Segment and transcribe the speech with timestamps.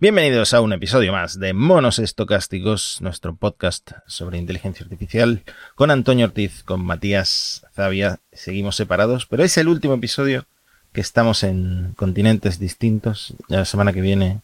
[0.00, 5.44] Bienvenidos a un episodio más de Monos Estocásticos, nuestro podcast sobre inteligencia artificial,
[5.76, 8.18] con Antonio Ortiz, con Matías Zavia.
[8.32, 10.46] Seguimos separados, pero es el último episodio
[10.92, 13.34] que estamos en continentes distintos.
[13.48, 14.40] Ya la semana que viene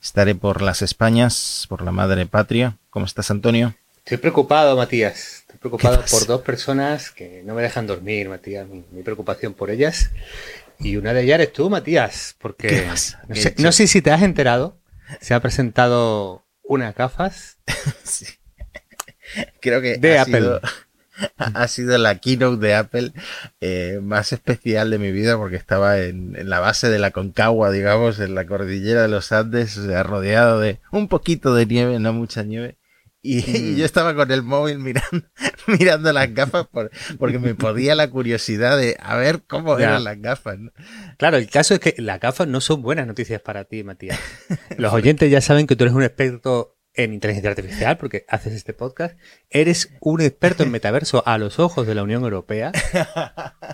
[0.00, 2.76] estaré por las Españas, por la madre patria.
[2.88, 3.74] ¿Cómo estás, Antonio?
[4.04, 5.40] Estoy preocupado, Matías.
[5.40, 8.68] Estoy preocupado por dos personas que no me dejan dormir, Matías.
[8.68, 10.10] Mi, preocupación por ellas.
[10.78, 12.86] Y una de ellas eres tú, Matías, porque
[13.58, 14.76] no sé si te has enterado,
[15.20, 17.58] se ha presentado unas gafas.
[18.04, 18.26] sí.
[19.60, 20.40] Creo que de ha Apple.
[20.40, 20.60] Sido,
[21.36, 23.12] ha sido la keynote de Apple
[23.60, 28.18] eh, más especial de mi vida porque estaba en, la base de la Concagua, digamos,
[28.20, 32.12] en la cordillera de los Andes, o sea, rodeado de un poquito de nieve, no
[32.12, 32.76] mucha nieve.
[33.22, 33.76] Y, mm.
[33.76, 35.26] yo estaba con el móvil mirando,
[35.66, 36.66] mirando las gafas
[37.18, 40.58] porque me podía la curiosidad de a ver cómo eran las gafas.
[41.18, 44.18] Claro, el caso es que las gafas no son buenas noticias para ti, Matías.
[44.76, 48.74] Los oyentes ya saben que tú eres un experto en inteligencia artificial porque haces este
[48.74, 49.16] podcast.
[49.48, 52.70] Eres un experto en metaverso a los ojos de la Unión Europea,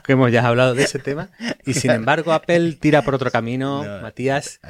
[0.04, 1.32] que hemos ya hablado de ese tema.
[1.66, 3.84] Y sin embargo, Apple tira por otro camino.
[4.02, 4.60] Matías,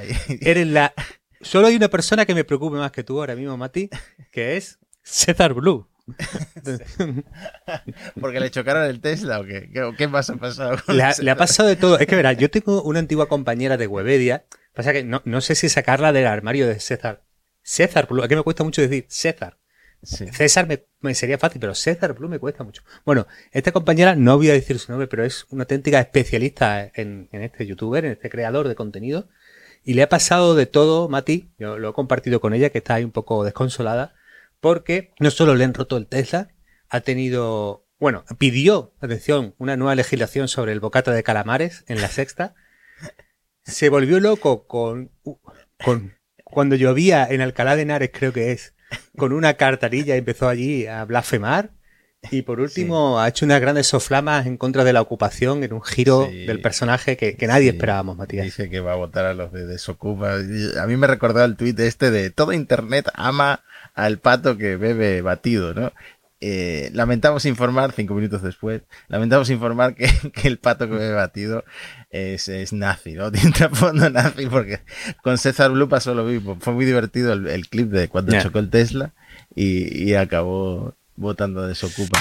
[0.41, 0.95] eres la
[1.41, 3.89] Solo hay una persona que me preocupe más que tú ahora mismo, Mati,
[4.31, 5.89] que es César Blue.
[8.21, 9.71] Porque le chocaron el Tesla o qué?
[9.97, 10.77] ¿Qué, más ha pasado?
[10.89, 11.99] Le ha, pasado de todo.
[11.99, 14.47] Es que verá, yo tengo una antigua compañera de Webedia.
[14.75, 17.25] Pasa que no, sé si sacarla del armario de César.
[17.63, 19.59] César Blue, es que me cuesta mucho decir César.
[20.03, 20.69] César
[21.01, 22.83] me, sería fácil, pero César Blue me cuesta mucho.
[23.05, 27.29] Bueno, esta compañera, no voy a decir su nombre, pero es una auténtica especialista en,
[27.33, 29.29] en este youtuber, en este creador de contenido.
[29.89, 32.97] Y le ha pasado de todo, Mati, yo lo he compartido con ella, que está
[32.97, 34.15] ahí un poco desconsolada,
[34.61, 36.51] porque no solo le han roto el Tesla,
[36.91, 42.09] ha tenido, bueno, pidió, atención, una nueva legislación sobre el bocata de calamares en la
[42.09, 42.55] sexta.
[43.65, 45.11] Se volvió loco con,
[45.83, 48.75] con cuando llovía en Alcalá de Henares, creo que es,
[49.17, 51.71] con una cartarilla empezó allí a blasfemar.
[52.31, 55.83] Y por último, ha hecho unas grandes soflamas en contra de la ocupación en un
[55.83, 58.45] giro del personaje que, nadie esperábamos, Matías.
[58.45, 60.35] Dice que va a votar a los de Desocupa.
[60.35, 63.63] A mí me recordó el tuit este de todo Internet ama
[63.95, 65.93] al pato que bebe batido, ¿no?
[66.41, 70.09] Eh, lamentamos informar, cinco minutos después, lamentamos informar que,
[70.45, 71.65] el pato que bebe batido
[72.11, 73.33] es, nazi, ¿no?
[73.33, 74.81] Tiene fondo nazi porque
[75.23, 76.57] con César Blue pasó lo mismo.
[76.61, 79.15] Fue muy divertido el, clip de cuando chocó el Tesla
[79.55, 82.19] y, y acabó votando desocupa.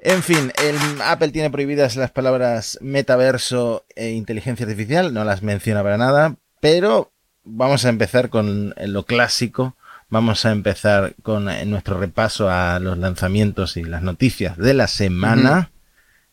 [0.00, 5.82] En fin, el Apple tiene prohibidas las palabras metaverso e inteligencia artificial, no las menciona
[5.82, 7.12] para nada, pero
[7.44, 9.76] vamos a empezar con lo clásico
[10.08, 14.86] Vamos a empezar con eh, nuestro repaso a los lanzamientos y las noticias de la
[14.86, 15.72] semana,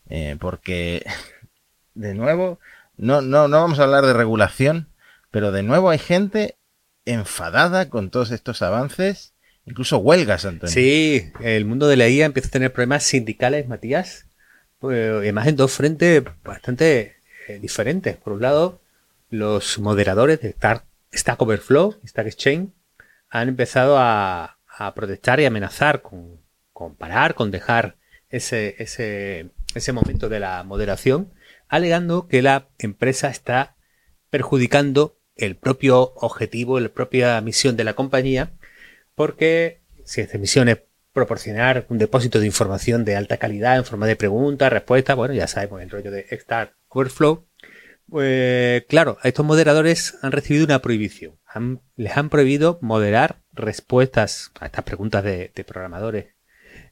[0.09, 1.06] eh, porque
[1.95, 2.59] de nuevo,
[2.97, 4.89] no, no, no vamos a hablar de regulación,
[5.31, 6.56] pero de nuevo hay gente
[7.06, 9.33] enfadada con todos estos avances,
[9.66, 10.72] incluso huelgas, Antonio.
[10.72, 14.28] Sí, el mundo de la IA empieza a tener problemas sindicales, Matías,
[14.78, 17.16] pues, además en dos frentes bastante
[17.47, 18.17] eh, diferentes.
[18.17, 18.81] Por un lado,
[19.29, 20.56] los moderadores de
[21.13, 22.69] Stack Overflow, Stack Exchange,
[23.33, 24.59] han empezado a,
[24.95, 26.39] protestar y amenazar con,
[26.97, 27.97] parar, con dejar
[28.29, 29.49] ese,
[29.91, 31.33] momento de la moderación,
[31.67, 33.75] alegando que la empresa está
[34.29, 38.51] perjudicando el propio objetivo, la propia misión de la compañía,
[39.16, 40.79] porque si esta misión es
[41.11, 45.47] proporcionar un depósito de información de alta calidad en forma de preguntas, respuestas, bueno, ya
[45.47, 47.47] sabemos el rollo de Start Overflow,
[48.07, 51.39] pues claro, estos moderadores han recibido una prohibición
[51.96, 56.28] les han prohibido moderar respuestas a estas preguntas de, programadores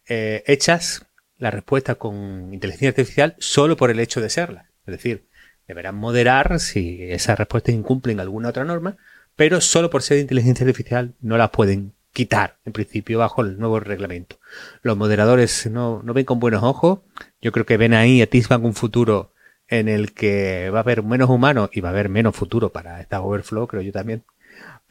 [0.07, 1.05] eh, hechas
[1.37, 4.69] la respuesta con inteligencia artificial solo por el hecho de serla.
[4.85, 5.27] Es decir,
[5.67, 8.97] deberán moderar si esas respuestas incumplen alguna otra norma,
[9.35, 13.79] pero solo por ser inteligencia artificial no las pueden quitar, en principio, bajo el nuevo
[13.79, 14.37] reglamento.
[14.83, 16.99] Los moderadores no, no ven con buenos ojos.
[17.41, 19.33] Yo creo que ven ahí, atisban un futuro
[19.67, 22.99] en el que va a haber menos humanos y va a haber menos futuro para
[22.99, 24.25] esta Overflow, creo yo también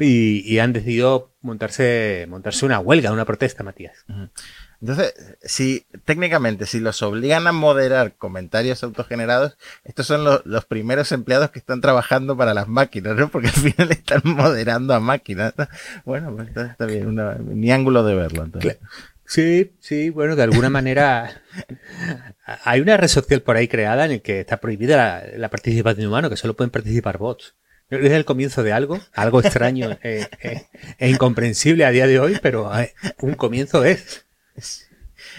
[0.01, 4.05] y, han decidido montarse, montarse una huelga, una protesta, Matías.
[4.81, 11.51] Entonces, si técnicamente, si los obligan a moderar comentarios autogenerados, estos son los, primeros empleados
[11.51, 13.29] que están trabajando para las máquinas, ¿no?
[13.29, 15.53] Porque al final están moderando a máquinas.
[16.05, 17.15] Bueno, pues está, bien,
[17.45, 18.45] mi ángulo de verlo.
[18.45, 18.79] Entonces.
[19.27, 21.43] Sí, sí, bueno, de alguna manera
[22.65, 26.09] hay una red social por ahí creada en la que está prohibida la, la participación
[26.09, 27.55] humana, que solo pueden participar bots.
[27.91, 30.67] Es el comienzo de algo, algo extraño e,
[31.01, 32.71] incomprensible a día de hoy, pero
[33.21, 34.25] un comienzo es.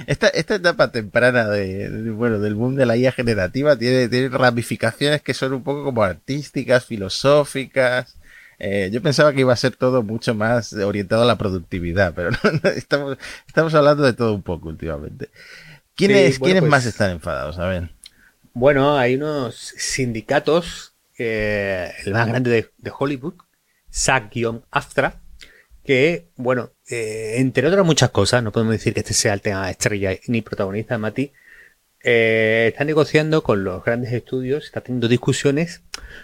[0.08, 5.22] Esta, esta etapa temprana de, bueno, del boom de la IA generativa tiene, tiene ramificaciones
[5.22, 8.18] que son un poco como artísticas, filosóficas.
[8.60, 12.30] Eh, yo pensaba que iba a ser todo mucho más orientado a la productividad, pero
[12.76, 13.18] estamos,
[13.48, 15.30] estamos hablando de todo un poco últimamente.
[15.96, 17.60] ¿Quiénes, ¿quiénes pues más están enfadados?
[17.60, 17.90] A ver.
[18.54, 20.91] Bueno, hay unos sindicatos,
[21.24, 23.36] eh, el más grande de, Hollywood,
[23.92, 25.22] SAG-AFTRA,
[25.84, 29.70] que, bueno, eh, entre otras muchas cosas, no podemos decir que este sea el tema
[29.70, 31.32] estrella ni protagonista de Mati,
[32.04, 35.82] eh, está negociando con los grandes estudios, está teniendo discusiones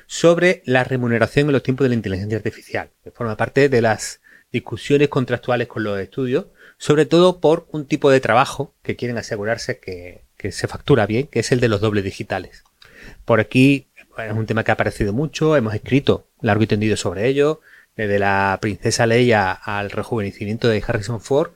[0.08, 4.22] sobre la remuneración en los tiempos de la inteligencia artificial, forma parte de las
[4.52, 6.48] discusiones contractuales con los estudios,
[6.80, 11.40] sobre todo por un tipo de trabajo que quieren asegurarse que se factura bien, que
[11.40, 12.64] es el de los dobles digitales.
[13.26, 13.88] Por aquí
[14.26, 17.62] es un tema que ha aparecido mucho, hemos escrito largo y tendido sobre ello,
[17.96, 21.52] desde la princesa Leia al rejuvenecimiento de Harrison Ford,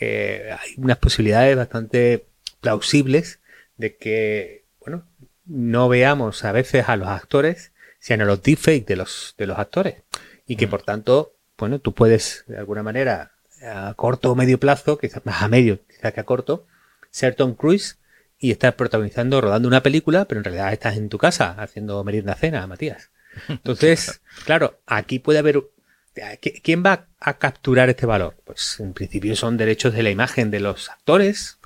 [0.00, 2.26] eh, hay unas posibilidades bastante
[2.60, 3.40] plausibles
[3.76, 5.06] de que, bueno,
[5.46, 9.58] no veamos a veces a los actores, sino a los deepfakes de los, de los
[9.58, 10.02] actores.
[10.46, 10.70] Y que mm.
[10.70, 13.32] por tanto, bueno, tú puedes, de alguna manera,
[13.62, 16.66] a corto o medio plazo, quizás más a medio, quizás que a corto,
[17.10, 17.98] ser Tom Cruise
[18.44, 22.34] y estar protagonizando, rodando una película, pero en realidad estás en tu casa haciendo merienda
[22.34, 23.10] cena, Matías.
[23.48, 25.62] Entonces, claro, aquí puede haber
[26.62, 28.36] ¿Quién va a capturar este valor?
[28.44, 31.58] Pues en principio son derechos de la imagen de los actores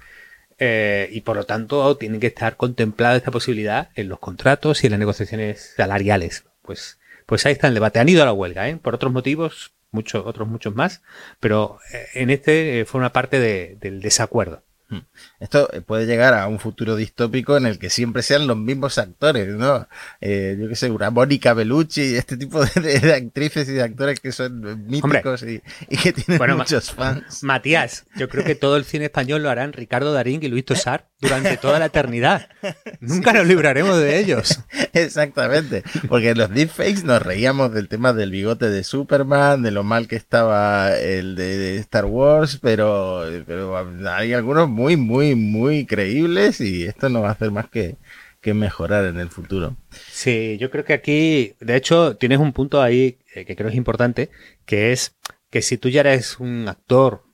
[0.58, 4.86] eh, y por lo tanto tienen que estar contemplada esta posibilidad en los contratos y
[4.86, 6.44] en las negociaciones salariales.
[6.62, 7.98] Pues, pues ahí está el debate.
[7.98, 8.76] Han ido a la huelga, ¿eh?
[8.76, 11.02] por otros motivos, muchos, otros muchos más,
[11.40, 14.62] pero eh, en este forma parte del desacuerdo.
[15.40, 19.48] Esto puede llegar a un futuro distópico en el que siempre sean los mismos actores,
[19.48, 19.86] ¿no?
[20.20, 24.32] Eh, yo qué sé, una Mónica Bellucci, este tipo de, actrices y de actores que
[24.32, 25.60] son míticos y,
[25.96, 27.42] que tienen muchos fans.
[27.42, 31.08] Matías, yo creo que todo el cine español lo harán Ricardo Darín y Luis Tosar
[31.20, 32.48] durante toda la eternidad.
[33.00, 34.60] Nunca nos libraremos de ellos.
[34.92, 39.84] Exactamente, porque en los deepfakes nos reíamos del tema del bigote de Superman, de lo
[39.84, 43.76] mal que estaba el de Star Wars, pero, pero
[44.10, 47.96] hay algunos muy, muy, muy creíbles y esto no va a hacer más que,
[48.40, 49.76] que mejorar en el futuro.
[49.90, 53.74] Sí, yo creo que aquí, de hecho, tienes un punto ahí eh, que creo es
[53.74, 54.30] importante,
[54.64, 55.16] que es
[55.50, 57.24] que si tú ya eres un actor,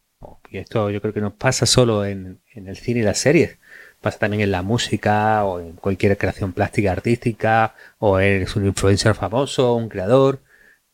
[0.50, 3.58] y esto yo creo que no pasa solo en, en el cine y las series,
[4.00, 9.14] pasa también en la música o en cualquier creación plástica artística, o eres un influencer
[9.14, 10.40] famoso, un creador,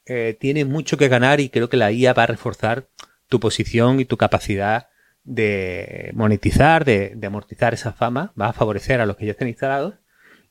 [0.04, 2.88] eh, tienes mucho que ganar y creo que la IA va a reforzar
[3.28, 4.88] tu posición y tu capacidad
[5.24, 9.94] de monetizar, de, amortizar esa fama, va a favorecer a los que ya estén instalados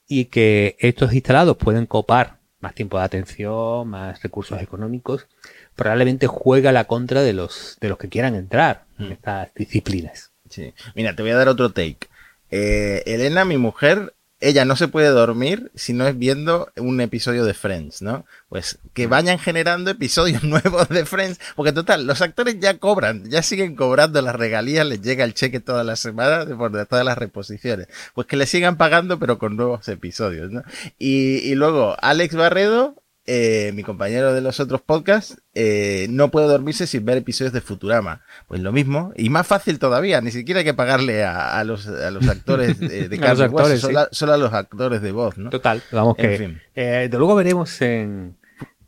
[0.08, 5.28] y que estos instalados pueden copar más tiempo de atención, más recursos económicos,
[5.76, 9.12] probablemente juega la contra de los, de los que quieran entrar en mm.
[9.14, 10.32] estas disciplinas.
[10.50, 10.74] Sí.
[10.96, 12.08] Mira, te voy a dar otro take.
[12.52, 17.46] Eh, Elena, mi mujer, ella no se puede dormir si no es viendo un episodio
[17.46, 18.26] de Friends, ¿no?
[18.48, 23.44] Pues que vayan generando episodios nuevos de Friends, porque total, los actores ya cobran, ya
[23.44, 27.88] siguen cobrando las regalías, les llega el cheque todas las semanas por todas las reposiciones.
[28.14, 30.64] Pues que le sigan pagando, pero con nuevos episodios, ¿no?
[30.98, 32.96] Y, y luego, Alex Barredo
[33.32, 37.62] eh, mi compañero de los otros podcasts, eh, no puede dormirse sin ver episodios de
[37.62, 38.24] Futurama.
[38.48, 42.80] Pues lo mismo, y más fácil todavía, ni siquiera hay que pagarle a, los, actores
[42.80, 43.18] de, de
[44.12, 45.52] solo, a los actores de voz, ¿no?
[45.52, 46.58] Total, vamos que...
[46.74, 48.36] Eh, de luego veremos en,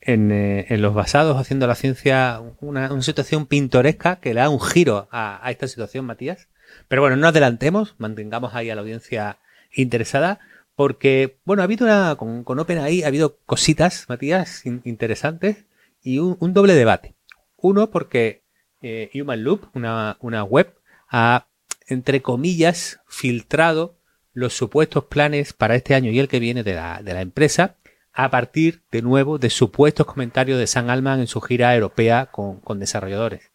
[0.02, 5.40] en, los basados haciendo la ciencia una, situación pintoresca que le da un giro a,
[5.46, 6.48] a esta situación, Matías.
[6.88, 9.38] Pero bueno, no adelantemos, mantengamos ahí a la audiencia
[9.72, 10.40] interesada.
[10.76, 15.66] Porque, bueno, ha habido una, con, OpenAI ha habido cositas, Matías, interesantes
[16.02, 17.16] y un, doble debate.
[17.58, 18.44] Uno, porque
[18.82, 20.74] eh, Human Loop, una, web,
[21.10, 21.48] ha,
[21.88, 23.98] entre comillas, filtrado
[24.34, 27.76] los supuestos planes para este año y el que viene de la, empresa
[28.14, 32.60] a partir, de nuevo, de supuestos comentarios de San Alman en su gira europea con,
[32.60, 33.52] con desarrolladores.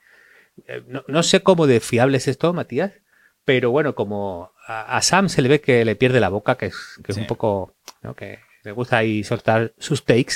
[0.66, 2.92] Eh, no, sé cómo de fiable es esto, Matías,
[3.44, 6.76] pero bueno, como a, Sam se le ve que le pierde la boca, que es,
[7.04, 7.74] que es un poco,
[8.16, 10.34] que le gusta ahí soltar sus takes.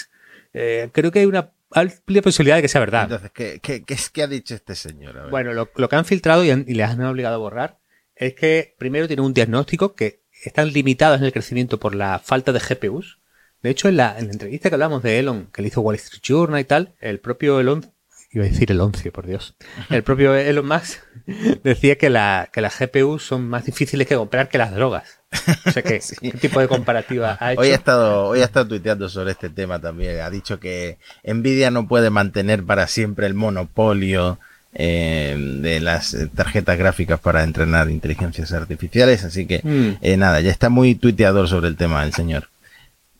[0.53, 3.05] Eh, creo que hay una amplia posibilidad de que sea verdad.
[3.05, 5.31] Entonces, ¿qué, qué, qué, es, qué ha dicho este señor?
[5.31, 7.79] Bueno, lo, lo, que han filtrado y, le han obligado a borrar
[8.15, 12.53] es que primero tiene un diagnóstico que están limitados en el crecimiento por la falta
[12.53, 13.19] de GPUs.
[13.63, 15.97] De hecho, en la, en la entrevista que hablamos de Elon, que le hizo Wall
[15.97, 17.93] Street Journal y tal, el propio Elon
[18.33, 19.55] iba a decir el 11, por Dios.
[19.89, 21.01] El propio Elon Musk
[21.65, 25.19] decía que, la, que las GPU son más difíciles que comprar que las drogas.
[25.67, 27.61] O sea, que, ¿qué tipo de comparativa ha hecho?
[27.61, 30.21] Hoy ha, estado, hoy ha estado tuiteando sobre este tema también.
[30.21, 34.39] Ha dicho que Nvidia no puede mantener para siempre el monopolio
[34.73, 39.25] eh, de las tarjetas gráficas para entrenar inteligencias artificiales.
[39.25, 39.99] Así que, Mm.
[40.01, 42.49] eh, nada, ya está muy tuiteador sobre el tema el señor.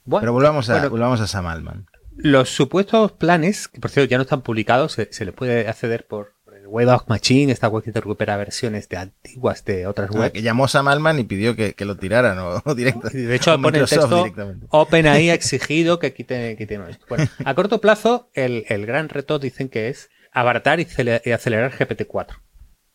[0.05, 1.87] Bueno, Pero volvamos a, bueno, volvamos a Sam Altman.
[2.23, 6.07] Los supuestos planes, que por cierto ya no están publicados, se, se les puede acceder
[6.07, 10.11] por el Web of Machine, esta web que te recupera versiones de antiguas de otras
[10.15, 10.33] Ah, webs.
[10.33, 13.09] que llamó Sam Altman y pidió que, que lo tiraran o, o directo.
[13.09, 14.67] De hecho, pone el texto directamente.
[14.71, 17.07] OpenAI ha exigido que quiten, quiten esto.
[17.09, 20.85] Bueno, a corto plazo, el, el gran reto dicen que es abaratar y
[21.33, 22.27] acelerar GPT-4,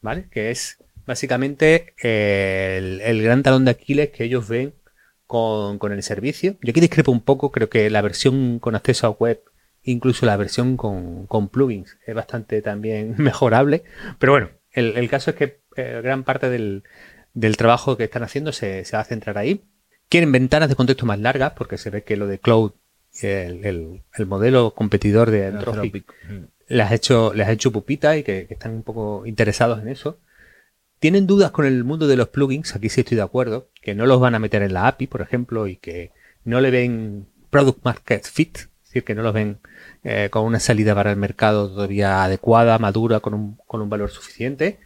[0.01, 0.27] ¿vale?
[0.29, 4.73] Que es básicamente eh, el, el gran talón de Aquiles que ellos ven
[5.27, 6.55] con, con el servicio.
[6.61, 9.41] Yo aquí discrepo un poco, creo que la versión con acceso a web,
[9.83, 13.83] incluso la versión con, con plugins, es bastante también mejorable.
[14.19, 16.83] Pero bueno, el, el caso es que eh, gran parte del,
[17.33, 19.63] del trabajo que están haciendo se, se va a centrar ahí.
[20.09, 22.73] Quieren ventanas de contexto más largas, porque se ve que lo de Cloud,
[23.21, 26.43] el, el- el modelo competidor de Anthropic, Mm.
[26.67, 29.87] les ha hecho, les ha hecho pupita y que, que están un poco interesados en
[29.87, 30.19] eso.
[30.99, 34.05] Tienen dudas con el mundo de los plugins, aquí sí estoy de acuerdo, que no
[34.05, 36.11] los van a meter en la API, por ejemplo, y que
[36.43, 39.59] no le ven product market fit, es decir, que no los ven
[40.03, 44.09] eh, con una salida para el mercado todavía adecuada, madura, con un, con un valor
[44.09, 44.79] suficiente,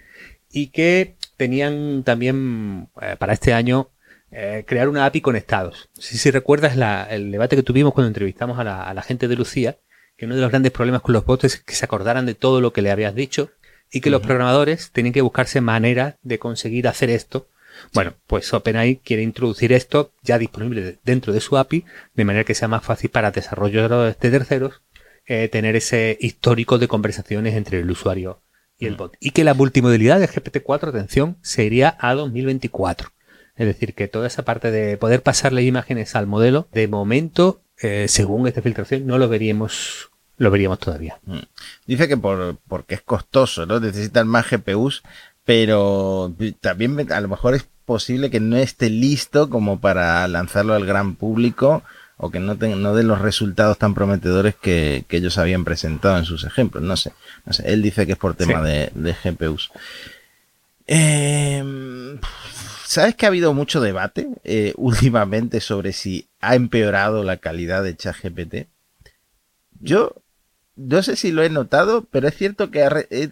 [0.52, 3.90] y que tenían también eh, para este año
[4.32, 5.90] eh, crear una API con estados.
[5.94, 9.36] Si, recuerdas la- el debate que tuvimos cuando entrevistamos a la, a la gente de
[9.36, 9.78] Lucía,
[10.18, 12.60] que uno de los grandes problemas con los bots es que se acordaran de todo
[12.62, 13.52] lo que le habías dicho
[13.92, 17.48] y que los programadores tenían que buscarse maneras de conseguir hacer esto.
[17.94, 22.44] Bueno, pues OpenAI quiere introducir esto ya disponible de- dentro de su API, de manera
[22.44, 24.82] que sea más fácil para desarrolladores de terceros
[25.26, 28.42] eh, tener ese histórico de conversaciones entre el usuario
[28.78, 29.16] y el bot.
[29.20, 33.10] Y que la multimodalidad de GPT-4, atención, se iría a 2024.
[33.56, 38.08] Es decir, que toda esa parte de poder pasarle imágenes al modelo, de momento, eh,
[38.08, 41.20] según esta filtración, no lo veríamos, lo veríamos todavía.
[41.26, 41.38] Mm.
[41.86, 43.80] Dice que por, porque es costoso, ¿no?
[43.80, 45.04] Necesitan más GPUs,
[45.46, 50.86] pero también a lo mejor es posible que no esté listo como para lanzarlo al
[50.86, 51.84] gran público
[52.18, 56.18] o que no, te- no dé los resultados tan prometedores que, que ellos habían presentado
[56.18, 56.84] en sus ejemplos.
[56.84, 57.14] No sé,
[57.46, 57.72] no sé.
[57.72, 58.68] Él dice que es por tema Sí.
[58.68, 59.72] de, de GPUs.
[60.88, 62.20] Eh,
[62.86, 67.96] ¿Sabes que ha habido mucho debate eh, últimamente sobre si ha empeorado la calidad de
[67.96, 68.68] ChatGPT?
[69.80, 70.14] Yo
[70.82, 73.32] no sé si lo he notado, pero es cierto que he,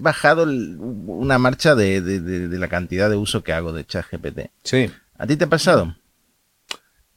[0.00, 4.50] bajado una marcha de, de- de- de la cantidad de uso que hago de ChatGPT.
[4.64, 4.90] Sí.
[5.18, 5.94] ¿A ti te ha pasado?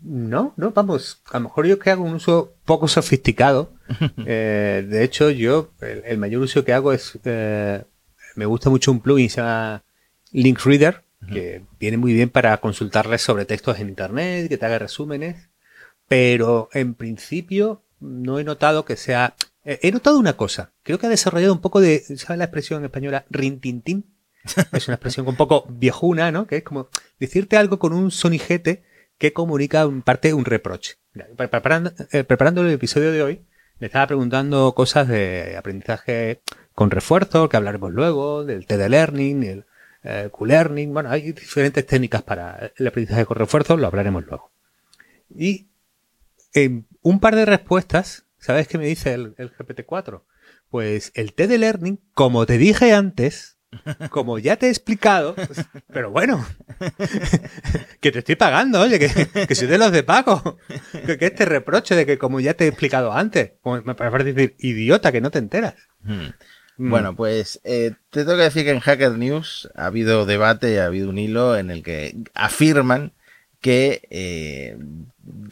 [0.02, 1.22] No, no, vamos.
[1.32, 3.74] A lo mejor yo que hago un uso poco sofisticado.
[4.26, 7.18] Eh, de hecho, yo, el, el mayor uso que hago es.
[7.26, 7.84] eh,
[8.36, 9.84] me gusta mucho un plugin, se llama
[10.32, 14.78] Link Reader, que viene muy bien para consultarles sobre textos en internet, que te haga
[14.80, 15.50] resúmenes.
[16.08, 19.36] Pero en principio no he notado que sea.
[19.64, 20.72] Eh, he notado una cosa.
[20.84, 22.00] Creo que ha desarrollado un poco de.
[22.18, 23.26] ¿Sabes la expresión española?
[23.30, 24.06] Rintintín.
[24.72, 26.48] Es una expresión un poco viejuna, ¿no?
[26.48, 26.90] Que es como
[27.20, 28.84] decirte algo con un sonijete
[29.18, 30.96] que comunica en parte un reproche.
[31.14, 33.46] Eh, preparando el episodio de hoy,
[33.80, 36.42] le estaba preguntando cosas de aprendizaje
[36.74, 39.66] con refuerzo, que hablaremos luego, del TD Learning, el
[40.04, 40.94] eh, Q-Learning.
[40.94, 44.52] Bueno, hay diferentes técnicas para el aprendizaje con refuerzo, lo hablaremos luego.
[45.30, 45.68] Y
[46.54, 50.24] en un par de respuestas, ¿sabes qué me dice el, el GPT-4?
[50.70, 53.58] Pues el TD Learning, como te dije antes,
[54.10, 56.46] como ya te he explicado, pues, pero bueno,
[58.00, 60.58] que te estoy pagando, oye, que, que soy de los de pago.
[61.06, 64.34] Que, que este reproche de que como ya te he explicado antes, como me parece
[64.34, 65.76] decir, idiota, que no te enteras.
[66.02, 66.30] Hmm.
[66.80, 66.90] Mm.
[66.90, 70.86] Bueno, pues eh, te tengo que decir que en Hacker News ha habido debate, ha
[70.86, 73.12] habido un hilo en el que afirman
[73.60, 74.78] que eh,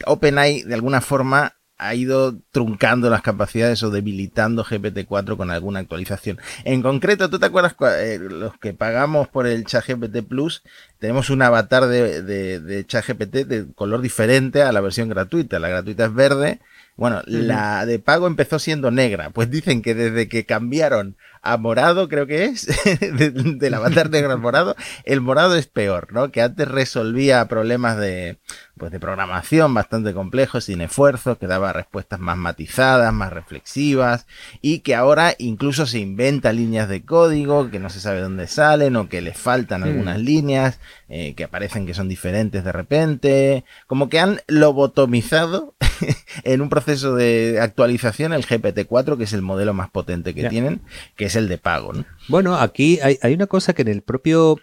[0.06, 6.38] OpenAI de alguna forma ha ido truncando las capacidades o debilitando GPT-4 con alguna actualización.
[6.64, 10.64] En concreto, ¿tú te acuerdas eh, los que pagamos por el ChatGPT Plus?
[10.98, 15.60] Tenemos un avatar de, de, de ChatGPT de color diferente a la versión gratuita.
[15.60, 16.60] La gratuita es verde.
[16.96, 19.30] Bueno, la de pago empezó siendo negra.
[19.30, 21.16] Pues dicen que desde que cambiaron
[21.52, 22.66] a morado, creo que es,
[23.00, 26.30] de- del avatar negro al morado, el morado es peor, ¿no?
[26.30, 28.38] Que antes resolvía problemas de,
[28.76, 34.26] pues de programación bastante complejos, sin esfuerzo, que daba respuestas más matizadas, más reflexivas,
[34.60, 38.96] y que ahora incluso se inventa líneas de código que no se sabe dónde salen
[38.96, 44.08] o que le faltan algunas líneas, eh, que aparecen que son diferentes de repente, como
[44.08, 45.74] que han lobotomizado
[46.44, 50.80] en un proceso de actualización el GPT-4, que es el modelo más potente que tienen,
[51.16, 51.92] que es el de pago.
[51.92, 52.04] ¿no?
[52.28, 54.58] Bueno, aquí hay, una cosa que en el propio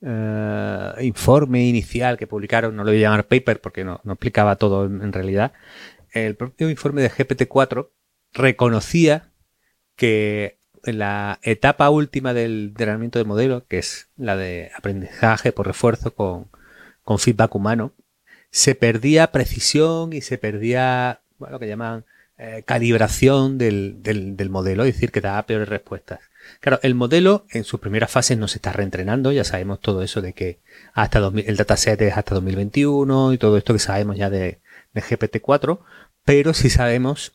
[0.00, 4.86] eh, informe inicial que publicaron, no lo voy a llamar paper porque no, explicaba todo
[4.86, 5.52] en, realidad,
[6.12, 7.88] el propio informe de GPT-4
[8.32, 9.30] reconocía
[9.96, 15.66] que en la etapa última del entrenamiento del modelo, que es la de aprendizaje por
[15.66, 16.48] refuerzo con,
[17.02, 17.92] con feedback humano,
[18.50, 22.04] se perdía precisión y se perdía bueno, lo que llaman
[22.36, 26.20] eh, calibración del, del, del, modelo, es decir, que daba peores respuestas.
[26.60, 30.20] Claro, el modelo en sus primeras fases no se está reentrenando, ya sabemos todo eso
[30.20, 30.60] de que
[30.92, 34.60] hasta el dataset es hasta 2021 y todo esto que sabemos ya de,
[34.92, 35.80] de GPT-4,
[36.24, 37.32] pero sí sabemos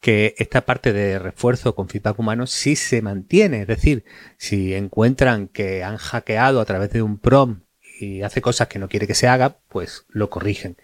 [0.00, 3.62] que esta parte de refuerzo con feedback humano sí se mantiene.
[3.62, 4.04] Es decir,
[4.36, 7.67] si encuentran que han hackeado a través de un prompt
[7.98, 10.76] y hace cosas que no quiere que se haga, pues lo corrigen.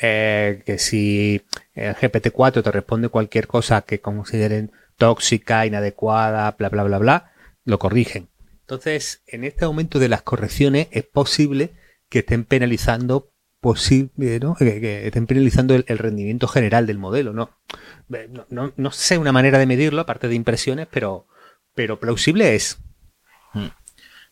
[0.00, 1.42] Eh, que si
[1.74, 7.32] el GPT-4 te responde cualquier cosa que consideren tóxica, inadecuada, bla, bla, bla, bla,
[7.64, 8.28] lo corrigen.
[8.60, 11.72] Entonces, en este aumento de las correcciones es posible
[12.08, 14.40] que estén penalizando posible.
[14.58, 17.50] Que, estén penalizando el, rendimiento general del modelo, ¿no?
[18.48, 18.72] ¿no?
[18.76, 21.26] No, sé una manera de medirlo, aparte de impresiones, pero,
[21.74, 22.78] pero plausible es.
[23.52, 23.68] Hmm.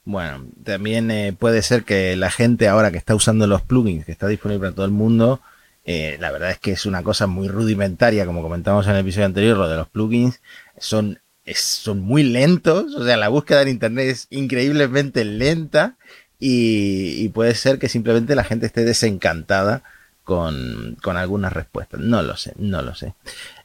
[0.09, 4.13] Bueno, también eh, puede ser que la gente ahora que está usando los plugins, que
[4.13, 5.43] está disponible para todo el mundo,
[5.85, 9.27] eh, la verdad es que es una cosa muy rudimentaria, como comentamos en el episodio
[9.27, 10.41] anterior, lo de los plugins
[10.79, 11.21] son,
[11.55, 15.97] son muy lentos, o sea, la búsqueda en Internet es increíblemente lenta
[16.39, 19.83] y, puede ser que simplemente la gente esté desencantada
[20.25, 22.01] con, con, algunas respuestas.
[22.01, 23.13] No lo sé, no lo sé.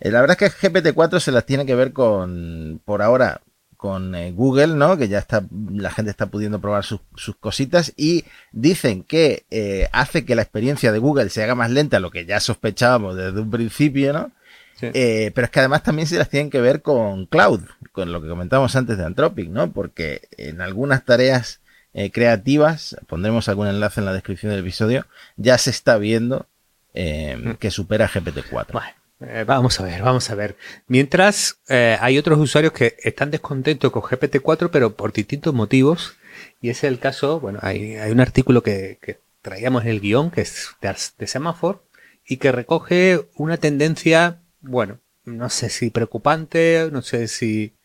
[0.01, 3.39] Eh, la verdad es que GPT-4 se las tiene que ver con, por ahora,
[3.83, 4.95] con eh, Google, ¿no?
[4.95, 7.01] Que ya está, la gente está pudiendo probar sus,
[7.41, 8.23] cositas y
[8.53, 12.25] dicen que eh, hace que la experiencia de Google se haga más lenta, lo que
[12.25, 14.31] ya sospechábamos desde un principio, ¿no?
[14.79, 17.59] Eh, pero es que además también se las tienen que ver con Cloud,
[17.91, 19.73] con lo que comentamos antes de Anthropic, ¿no?
[19.73, 21.59] Porque en algunas tareas
[22.13, 26.47] creativas, pondremos algún enlace en la descripción del episodio, ya se está viendo
[26.93, 27.55] mm.
[27.59, 28.93] que supera GPT-4.
[29.21, 30.57] Eh, vamos a ver, vamos a ver.
[30.87, 36.17] Mientras eh, hay otros usuarios que están descontentos con GPT-4, pero por distintos motivos.
[36.61, 40.69] Y es el caso, bueno, hay, un artículo que, traíamos en el guion, que es
[40.81, 41.27] de, de
[42.25, 47.75] y que recoge una tendencia, bueno, no sé si preocupante, no sé si...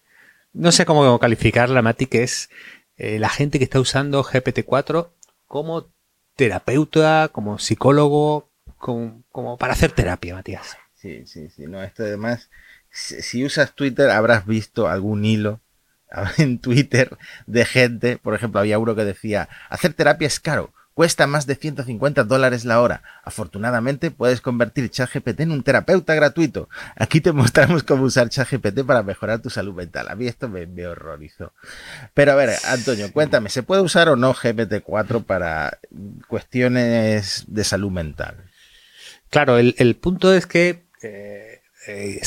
[0.53, 2.49] No sé cómo calificarla, Mati, que es
[2.97, 5.11] eh, la gente que está usando GPT-4
[5.47, 5.93] como
[6.37, 10.79] terapeuta, como psicólogo, como para hacer terapia, Matías.
[11.01, 11.67] Sí, sí, sí.
[11.67, 12.51] No, esto además,
[12.91, 15.61] si, usas Twitter habrás visto algún hilo
[16.39, 21.29] en Twitter de gente, por ejemplo, había uno que decía, hacer terapia es caro, cuesta
[21.29, 23.03] más de 150 dólares la hora.
[23.23, 26.69] Afortunadamente puedes convertir ChatGPT en un terapeuta gratuito.
[26.97, 30.09] Aquí te mostramos cómo usar ChatGPT para mejorar tu salud mental.
[30.09, 31.53] A mí esto me, horrorizó.
[32.15, 35.79] Pero a ver, Antonio, cuéntame, ¿se puede usar o no GPT-4 para
[36.27, 38.51] cuestiones de salud mental?
[39.31, 42.21] Claro, el, el punto es que eh, eh,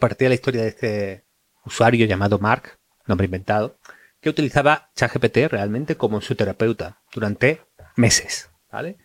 [0.00, 1.24] partía de la historia de este
[1.64, 3.78] usuario llamado Mark, nombre inventado,
[4.20, 7.60] que utilizaba ChatGPT realmente como su terapeuta durante
[7.96, 8.96] meses, ¿vale?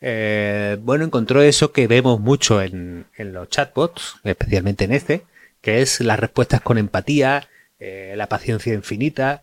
[0.00, 5.24] Eh, bueno, encontró eso que vemos mucho en, los chatbots, especialmente en este,
[5.60, 9.42] que es las respuestas con empatía, la paciencia infinita,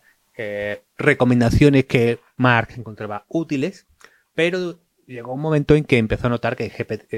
[0.97, 3.85] recomendaciones que Mark encontraba útiles,
[4.33, 6.69] pero llegó un momento en que empezó a notar que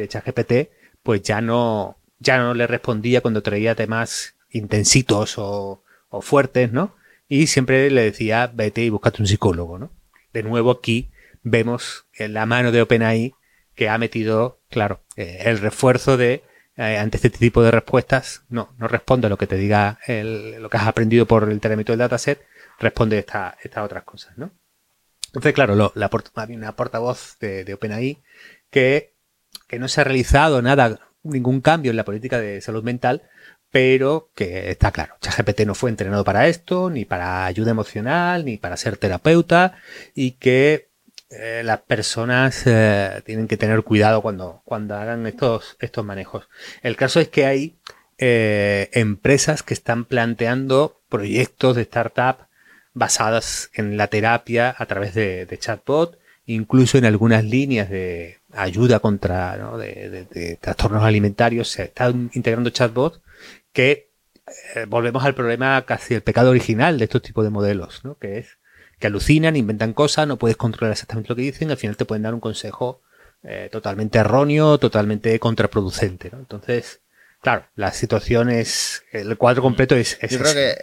[0.08, 0.72] ChatGPT
[1.04, 5.84] pues ya no, ya no le respondía cuando traía temas intensitos o,
[6.22, 6.96] fuertes, ¿no?
[7.28, 9.92] Y siempre le decía, vete y búscate un psicólogo, ¿no?
[10.34, 11.10] De nuevo aquí
[11.42, 13.34] vemos en la mano de OpenAI
[13.76, 16.44] que ha metido, claro, eh, el refuerzo de
[16.76, 20.62] eh, ante este tipo de respuestas, no, no responde a lo que te diga el,
[20.62, 22.46] lo que has aprendido por el entrenamiento del dataset,
[22.80, 24.52] responde estas esta otras cosas, ¿no?
[25.28, 26.10] Entonces, claro, lo, la,
[26.50, 28.22] una portavoz de, de OpenAI
[28.70, 29.16] que,
[29.68, 33.24] que no se ha realizado nada ningún cambio en la política de salud mental,
[33.70, 38.58] pero que está claro, ChatGPT no fue entrenado para esto, ni para ayuda emocional, ni
[38.58, 39.78] para ser terapeuta,
[40.14, 40.90] y que
[41.30, 46.50] eh, las personas eh, tienen que tener cuidado cuando, cuando hagan estos, estos manejos.
[46.84, 47.78] El caso es que hay
[48.18, 52.48] eh, empresas que están planteando proyectos de startup
[52.94, 56.21] basadas en la terapia a través de, de chatbot
[56.54, 59.78] incluso en algunas líneas de ayuda contra ¿no?
[59.78, 63.22] de, trastornos alimentarios se están integrando chatbots
[63.72, 64.10] que
[64.76, 68.16] eh, volvemos al problema casi el pecado original de estos tipos de modelos, ¿no?
[68.18, 68.58] que es
[69.00, 72.24] que alucinan, inventan cosas, no puedes controlar exactamente lo que dicen, al final te pueden
[72.24, 73.02] dar un consejo
[73.44, 76.30] eh, totalmente erróneo, totalmente contraproducente.
[76.32, 76.38] ¿no?
[76.38, 77.02] Entonces,
[77.42, 80.18] claro, la situación es, el cuadro completo es...
[80.22, 80.76] es yo creo que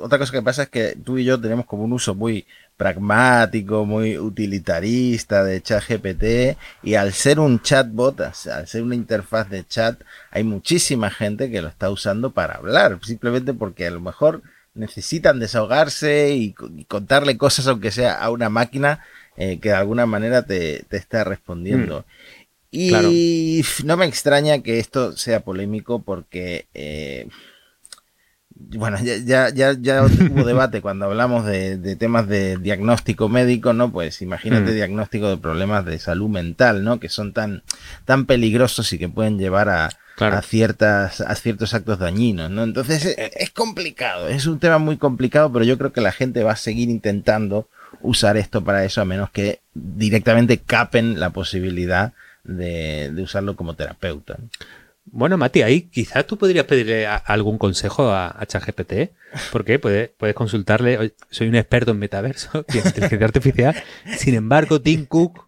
[0.00, 3.86] otra cosa que pasa es que tú y yo tenemos como un uso muy pragmático,
[3.86, 10.00] muy utilitarista de ChatGPT y al ser un chatbot, al ser una interfaz de chat,
[10.30, 14.42] hay muchísima gente que lo está usando para hablar, simplemente porque a lo mejor
[14.74, 16.54] necesitan desahogarse y,
[16.88, 19.04] contarle cosas, aunque sea a una máquina
[19.36, 22.00] eh, que de alguna manera te, te está respondiendo.
[22.00, 22.04] Mm.
[22.72, 27.28] Y no me extraña que esto sea polémico porque eh,
[28.54, 33.92] bueno, ya, ya, ya, hubo debate cuando hablamos de, temas de diagnóstico médico, ¿no?
[33.92, 34.74] Pues imagínate mm.
[34.74, 37.00] diagnóstico de problemas de salud mental, ¿no?
[37.00, 37.62] Que son tan,
[38.04, 42.62] tan peligrosos y que pueden llevar a, a ciertas, a ciertos actos dañinos, ¿no?
[42.62, 46.42] Entonces es, es, complicado, es un tema muy complicado, pero yo creo que la gente
[46.42, 47.68] va a seguir intentando
[48.00, 52.12] usar esto para eso, a menos que directamente capen la posibilidad
[52.44, 54.38] de, de usarlo como terapeuta.
[55.04, 59.12] Bueno, Mati, ahí quizás tú podrías pedirle algún consejo a, ChatGPT,
[59.50, 63.74] porque puedes, puedes consultarle, soy un experto en metaverso y en inteligencia artificial,
[64.16, 65.46] sin embargo, Tim Cook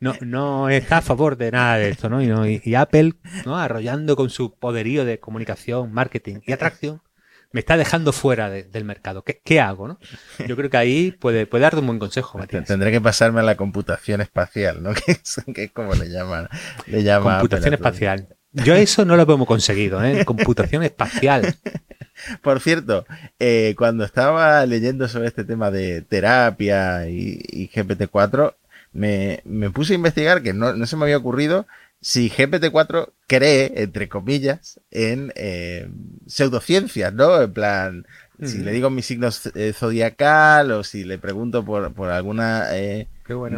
[0.00, 2.22] no, no está a favor de nada de esto, ¿no?
[2.22, 3.56] Y, y, Apple, ¿no?
[3.56, 7.00] Arrollando con su poderío de comunicación, marketing y atracción,
[7.50, 9.22] me está dejando fuera del mercado.
[9.22, 9.98] ¿Qué, ¿Qué, hago, no?
[10.46, 12.66] Yo creo que ahí puede, puede darte un buen consejo, Matías.
[12.66, 14.92] Tendré que pasarme a la computación espacial, ¿no?
[15.06, 16.48] Que es, que como le llaman.
[16.86, 18.28] Le llama computación espacial.
[18.52, 20.24] Yo eso no lo hemos conseguido, ¿eh?
[20.24, 21.54] Computación espacial.
[22.42, 23.06] Por cierto,
[23.38, 28.54] eh, cuando estaba leyendo sobre este tema de terapia y, GPT-4,
[28.98, 31.66] me, me, puse a investigar, que no, no, se me había ocurrido,
[32.00, 35.88] si GPT-4 cree, entre comillas, en eh,
[36.26, 37.40] pseudociencias, ¿no?
[37.40, 38.06] En plan,
[38.42, 43.08] si le digo mi signo eh, zodiacal o si le pregunto por, por alguna eh,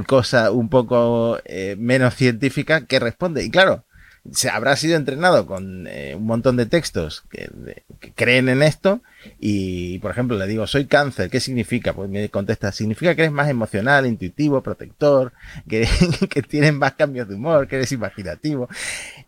[0.07, 3.45] cosa un poco eh, menos científica, ¿qué responde?
[3.45, 3.85] Y claro,
[4.31, 7.51] se habrá sido entrenado con eh, un montón de textos que,
[8.15, 9.03] creen en esto
[9.39, 11.93] y, por ejemplo, le digo, soy cáncer, ¿qué significa?
[11.93, 15.33] Pues me contesta, significa que eres más emocional, intuitivo, protector,
[15.69, 15.87] que,
[16.49, 18.69] tienes más cambios de humor, que eres imaginativo.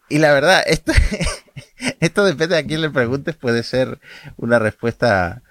[0.09, 0.93] Y la verdad, esto,
[2.01, 3.99] esto depende a quién le preguntes, puede ser
[4.37, 5.43] una respuesta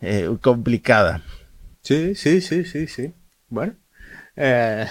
[0.00, 1.22] eh, complicada.
[1.82, 3.14] Sí, sí, sí, sí, sí.
[3.48, 3.74] Bueno.
[4.36, 4.86] Eh,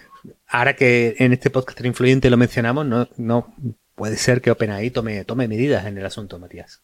[0.48, 3.54] ahora que en este podcast influyente lo mencionamos, no, no
[3.94, 6.82] puede ser que OpenAI tome, tome medidas en el asunto, Matías.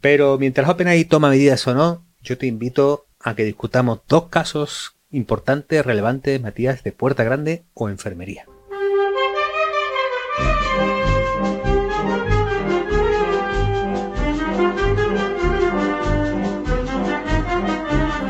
[0.00, 4.96] Pero mientras OpenAI toma medidas o no, yo te invito a que discutamos dos casos
[5.10, 8.46] importantes, relevantes, Matías, de puerta grande o enfermería.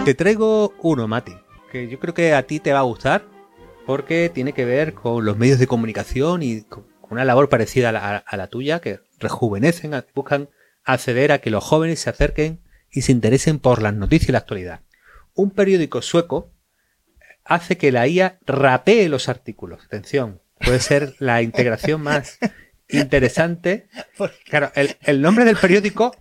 [0.05, 1.33] Te traigo uno, Mati,
[1.73, 3.25] que yo creo que a ti te va a gustar
[3.87, 8.37] porque tiene que ver con los medios de comunicación y con una labor parecida a
[8.37, 10.51] la, tuya, que rejuvenecen, buscan
[10.85, 14.39] acceder a que los jóvenes se acerquen y se interesen por las noticias y la
[14.39, 14.81] actualidad.
[15.35, 16.53] Un periódico sueco
[17.45, 19.85] hace que la IA rapee los artículos.
[19.85, 22.39] Atención, puede ser la integración más
[22.89, 23.89] interesante.
[24.45, 26.17] Claro, el, el nombre del periódico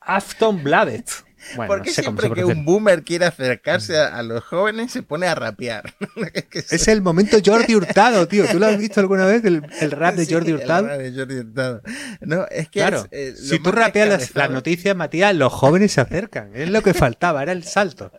[0.00, 1.10] Aftonbladet.
[1.56, 5.34] Bueno, ¿Por qué siempre que un boomer quiere acercarse a, los jóvenes se pone a
[5.34, 5.94] rapear?
[6.52, 8.46] es el momento Jordi Hurtado, tío.
[8.50, 10.88] ¿Tú lo has visto alguna vez, el, rap de Jordi Hurtado?
[10.88, 11.82] El rap de Jordi Hurtado.
[12.20, 16.54] No, es que claro, eh, si tú rapeas las, noticias, Matías, los jóvenes se acercan.
[16.54, 18.12] Es lo que faltaba, era el salto.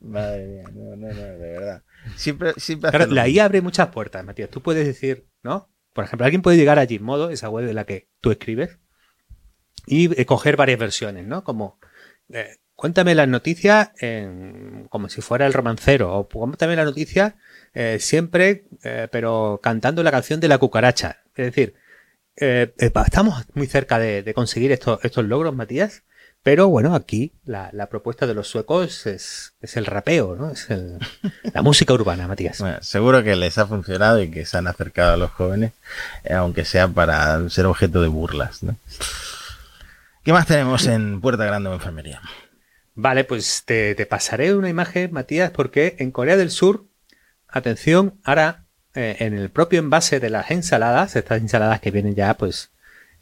[0.00, 1.82] Madre mía, no, no, no, de verdad.
[2.16, 4.50] Siempre, siempre claro, la IA abre muchas puertas, Matías.
[4.50, 5.70] Tú puedes decir, ¿no?
[5.92, 8.78] Por ejemplo, alguien puede llegar a Gizmodo, esa web de la que tú escribes,
[9.86, 11.44] y coger varias versiones, ¿no?
[11.44, 11.78] Como,
[12.32, 17.36] eh, cuéntame las noticias en, como si fuera el romancero, o cuéntame la noticia
[17.74, 21.18] eh, siempre, eh, pero cantando la canción de la cucaracha.
[21.34, 21.74] Es decir,
[22.36, 26.04] estamos muy cerca de, conseguir estos, estos logros, Matías.
[26.42, 30.50] Pero bueno, aquí la, propuesta de los suecos es, es el rapeo, ¿no?
[30.50, 30.68] Es
[31.52, 32.60] la música urbana, Matías.
[32.60, 35.72] Bueno, seguro que les ha funcionado y que se han acercado a los jóvenes,
[36.34, 38.74] aunque sea para ser objeto de burlas, ¿no?
[40.22, 42.20] ¿Qué más tenemos en Puerta Grande o Enfermería?
[42.94, 46.84] Vale, pues te, pasaré una imagen, Matías, porque en Corea del Sur,
[47.48, 52.34] atención, ahora eh, en el propio envase de las ensaladas, estas ensaladas que vienen ya
[52.34, 52.70] pues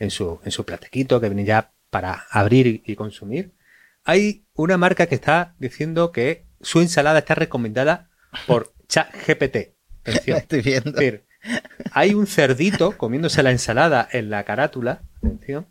[0.00, 3.54] en su, en su platequito, que vienen ya para abrir y, consumir,
[4.02, 8.10] hay una marca que está diciendo que su ensalada está recomendada
[8.48, 9.56] por ChatGPT.
[10.04, 11.00] Estoy viendo.
[11.92, 15.68] hay un cerdito comiéndose la ensalada en la carátula, atención,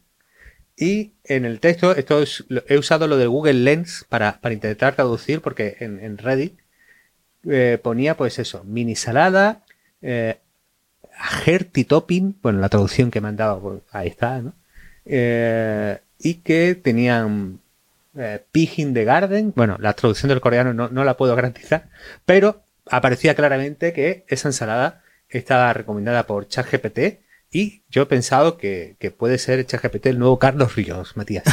[0.78, 2.24] y en el texto, esto
[2.68, 6.60] he usado lo de Google Lens para, intentar traducir, porque en, Reddit
[7.50, 9.64] eh, ponía pues eso, mini salada,
[10.04, 10.38] eh,
[11.88, 14.54] Topping, bueno, la traducción que me han dado, pues, ahí está, ¿no?
[15.06, 17.60] Eh, y que tenían
[18.16, 21.90] eh, Pig the Garden, bueno, la traducción del coreano no, no la puedo garantizar,
[22.26, 27.20] pero aparecía claramente que esa ensalada estaba recomendada por ChatGPT
[27.58, 31.44] y yo he pensado que, que puede ser ChatGPT el nuevo Carlos Ríos, Matías.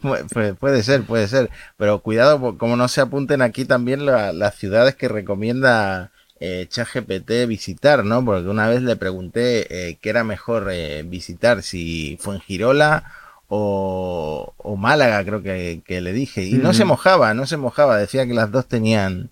[0.58, 1.50] puede ser, puede ser.
[1.76, 8.02] Pero cuidado, como no se apunten aquí también las ciudades que recomienda eh, ChatGPT visitar,
[8.02, 8.24] ¿no?
[8.24, 13.12] Porque una vez le pregunté eh, qué era mejor eh, visitar, si fue en Girola
[13.48, 16.44] o, o Málaga, creo que, que, le dije.
[16.44, 17.98] Y no se mojaba, no se mojaba.
[17.98, 19.28] Decía que las dos tenían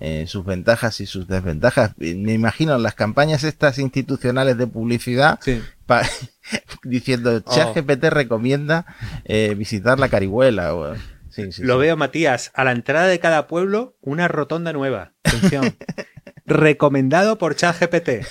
[0.00, 1.92] eh, sus ventajas y sus desventajas.
[1.96, 5.40] Me imagino las campañas estas institucionales de publicidad
[6.84, 7.54] diciendo oh.
[7.54, 8.86] ChatGPT recomienda
[9.24, 10.96] eh, visitar la Carihuela.
[11.58, 15.12] Lo veo, Matías, a la entrada de cada pueblo una rotonda nueva.
[15.24, 15.76] Atención.
[16.48, 18.26] recomendado por ChatGPT.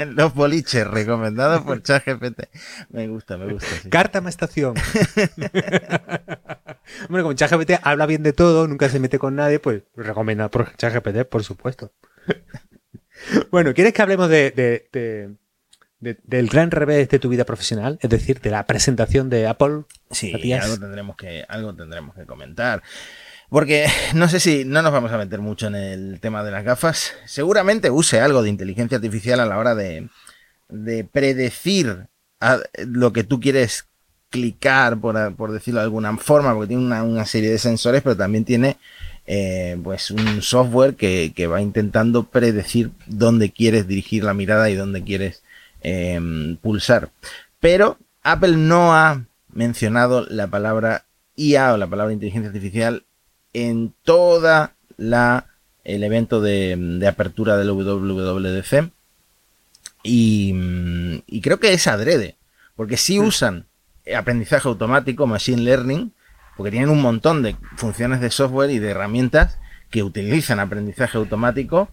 [0.14, 2.44] Los boliches, recomendado por ChatGPT.
[2.90, 3.68] Me gusta, me gusta.
[3.90, 4.74] Carta estación.
[7.08, 10.76] Bueno, como ChatGPT habla bien de todo, nunca se mete con nadie, pues recomienda por
[10.76, 11.92] ChatGPT, por supuesto.
[13.50, 15.36] bueno, ¿quieres que hablemos de,
[16.00, 17.98] del gran revés de tu vida profesional?
[18.02, 19.84] Es decir, de la presentación de Apple.
[20.10, 22.82] Sí, algo tendremos que, algo tendremos que comentar.
[23.50, 26.64] Porque no sé si no nos vamos a meter mucho en el tema de las
[26.64, 27.12] gafas.
[27.26, 30.08] Seguramente use algo de inteligencia artificial a la hora de,
[30.68, 32.06] de predecir
[32.86, 33.86] lo que tú quieres
[34.30, 38.44] clicar, por, por decirlo de alguna forma, porque tiene una, serie de sensores, pero también
[38.44, 38.78] tiene
[39.26, 45.02] eh, pues un software que, va intentando predecir dónde quieres dirigir la mirada y dónde
[45.02, 45.42] quieres
[45.82, 47.10] em, pulsar.
[47.58, 51.04] Pero Apple no ha mencionado la palabra
[51.36, 53.04] IA o la palabra inteligencia artificial
[53.52, 55.46] en toda la
[55.84, 58.90] el evento de, apertura del WWDC
[60.02, 60.54] y,
[61.26, 62.36] y, creo que es adrede
[62.76, 63.66] porque si usan
[64.16, 66.12] aprendizaje automático, machine learning,
[66.56, 69.58] porque tienen un montón de funciones de software y de herramientas
[69.90, 71.90] que utilizan aprendizaje automático,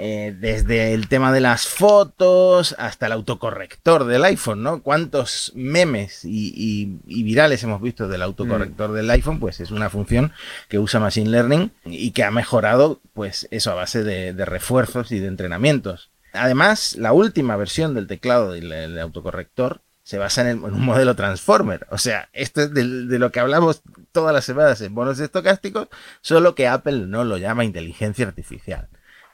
[0.00, 4.80] eh, desde el tema de las fotos hasta el autocorrector del iPhone, ¿no?
[4.80, 8.94] ¿Cuántos memes y, virales hemos visto del autocorrector mm.
[8.94, 9.40] del iPhone?
[9.40, 10.30] Pues es una función
[10.68, 15.18] que usa Machine Learning y que ha mejorado, pues eso a base de, refuerzos y
[15.18, 16.12] de entrenamientos.
[16.32, 21.88] Además, la última versión del teclado del autocorrector se basa en, un modelo Transformer.
[21.90, 23.82] O sea, esto es de, lo que hablamos
[24.12, 25.88] todas las semanas en bonos estocásticos,
[26.20, 28.88] solo que Apple no lo llama inteligencia artificial.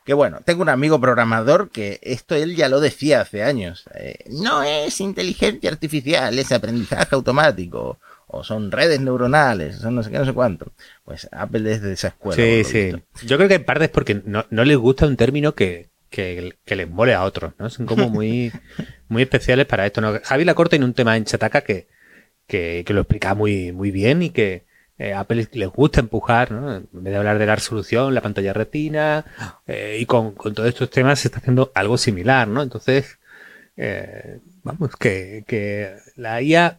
[0.05, 3.85] Que bueno, tengo un amigo programador que esto él ya lo decía hace años.
[3.95, 7.99] Eh, no es inteligencia artificial, es aprendizaje automático.
[8.27, 10.73] O son redes neuronales, son no sé qué, no sé cuánto.
[11.05, 12.37] Pues Apple es de esa escuela.
[12.37, 12.93] Sí, sí.
[13.27, 16.55] Yo creo que en parte es porque no, no les gusta un término que, que,
[16.65, 17.71] que les mole a otros, ¿no?
[17.71, 18.53] Son como muy,
[19.09, 20.01] muy especiales para esto.
[20.01, 20.19] ¿no?
[20.23, 21.87] Javi Lacorte tiene un tema en Chataca que,
[22.47, 24.65] que, lo explica muy, muy bien y que
[24.99, 26.77] eh, Apple les gusta empujar, ¿no?
[26.77, 29.25] En vez de hablar de la resolución, la pantalla retina,
[29.67, 32.63] eh, y con, todos estos temas se está haciendo algo similar, ¿no?
[32.63, 33.19] Entonces,
[33.77, 36.79] eh, vamos, que, que la IA,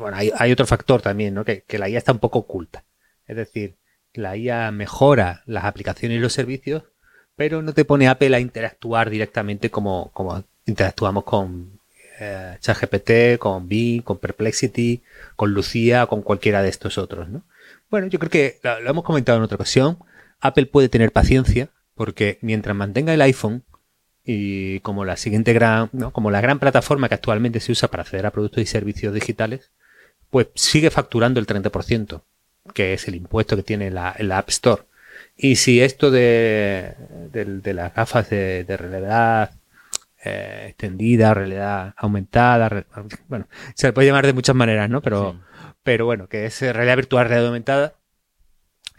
[0.00, 1.44] bueno, hay, hay, otro factor también, ¿no?
[1.44, 2.84] Que, la IA está un poco oculta.
[3.26, 3.76] Es decir,
[4.14, 6.84] la IA mejora las aplicaciones y los servicios,
[7.36, 10.12] pero no te pone Apple a interactuar directamente como
[10.66, 11.77] interactuamos con
[12.18, 15.02] eh, ChatGPT, con Bing, con Perplexity,
[15.36, 17.44] con Lucía, con cualquiera de estos otros, ¿no?
[17.90, 19.98] Bueno, yo creo que lo, hemos comentado en otra ocasión.
[20.40, 23.64] Apple puede tener paciencia porque mientras mantenga el iPhone
[24.24, 26.12] y como la siguiente gran, ¿no?
[26.12, 29.70] como la gran plataforma que actualmente se usa para acceder a productos y servicios digitales,
[30.30, 32.22] pues sigue facturando el 30%,
[32.74, 34.82] que es el impuesto que tiene la, App Store.
[35.36, 36.94] Y si esto de,
[37.64, 39.52] las gafas de, realidad
[40.24, 42.86] eh, extendida, realidad aumentada,
[43.28, 45.00] bueno, se le puede llamar de muchas maneras, ¿no?
[45.02, 45.40] Pero,
[45.82, 47.94] pero bueno, que es realidad virtual, realidad aumentada.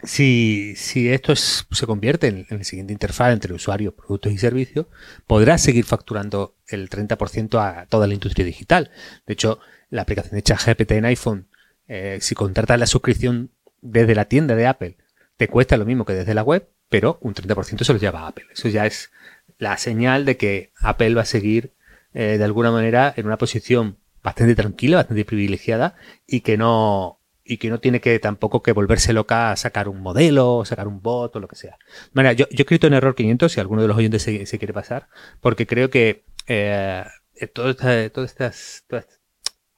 [0.02, 4.86] Si, si esto se convierte en, en, la siguiente interfaz entre usuarios, productos y servicios,
[5.26, 8.90] podrá seguir facturando el 30% a toda la industria digital.
[9.26, 11.48] De hecho, la aplicación de ChatGPT en iPhone,
[11.86, 13.50] eh, si contratas la suscripción
[13.82, 14.96] desde la tienda de Apple
[15.40, 18.28] te cuesta lo mismo que desde la web, pero un 30% se lo lleva a
[18.28, 18.44] Apple.
[18.52, 19.10] Eso ya es
[19.60, 21.74] la señal de que Apple va a seguir
[22.14, 25.94] eh, de alguna manera en una posición bastante tranquila, bastante privilegiada
[26.26, 30.00] y que no y que no tiene que tampoco que volverse loca a sacar un
[30.00, 31.78] modelo, sacar un bot o lo que sea.
[32.12, 34.72] Mira, yo, yo he escrito en error 500 si alguno de los oyentes se, quiere
[34.72, 35.08] pasar,
[35.40, 37.04] porque creo que eh,
[37.52, 38.84] toda, esta, toda, estas,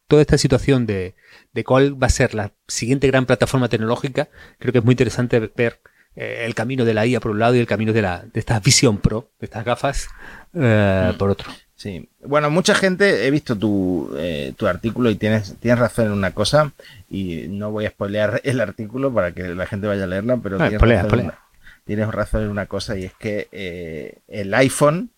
[0.06, 1.14] toda esta situación de,
[1.52, 5.40] de cuál va a ser la siguiente gran plataforma tecnológica, creo que es muy interesante
[5.40, 5.80] ver
[6.16, 8.40] eh, el camino de la IA por un lado y el camino de, la, de
[8.40, 10.08] esta Vision Pro, de estas gafas,
[10.54, 11.50] eh, por otro.
[11.74, 16.12] Sí, bueno, mucha gente, he visto tu, eh, tu artículo y tienes, tienes razón en
[16.12, 16.72] una cosa,
[17.10, 20.58] y no voy a spoilear el artículo para que la gente vaya a leerla, pero
[20.68, 21.38] tienes, razón, en una-
[21.84, 25.10] tienes razón en una cosa, y es que eh, el iPhone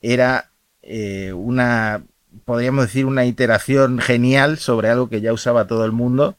[0.00, 0.50] era
[1.34, 2.02] una,
[2.44, 6.36] podríamos decir, una iteración genial sobre algo que ya usaba todo el mundo,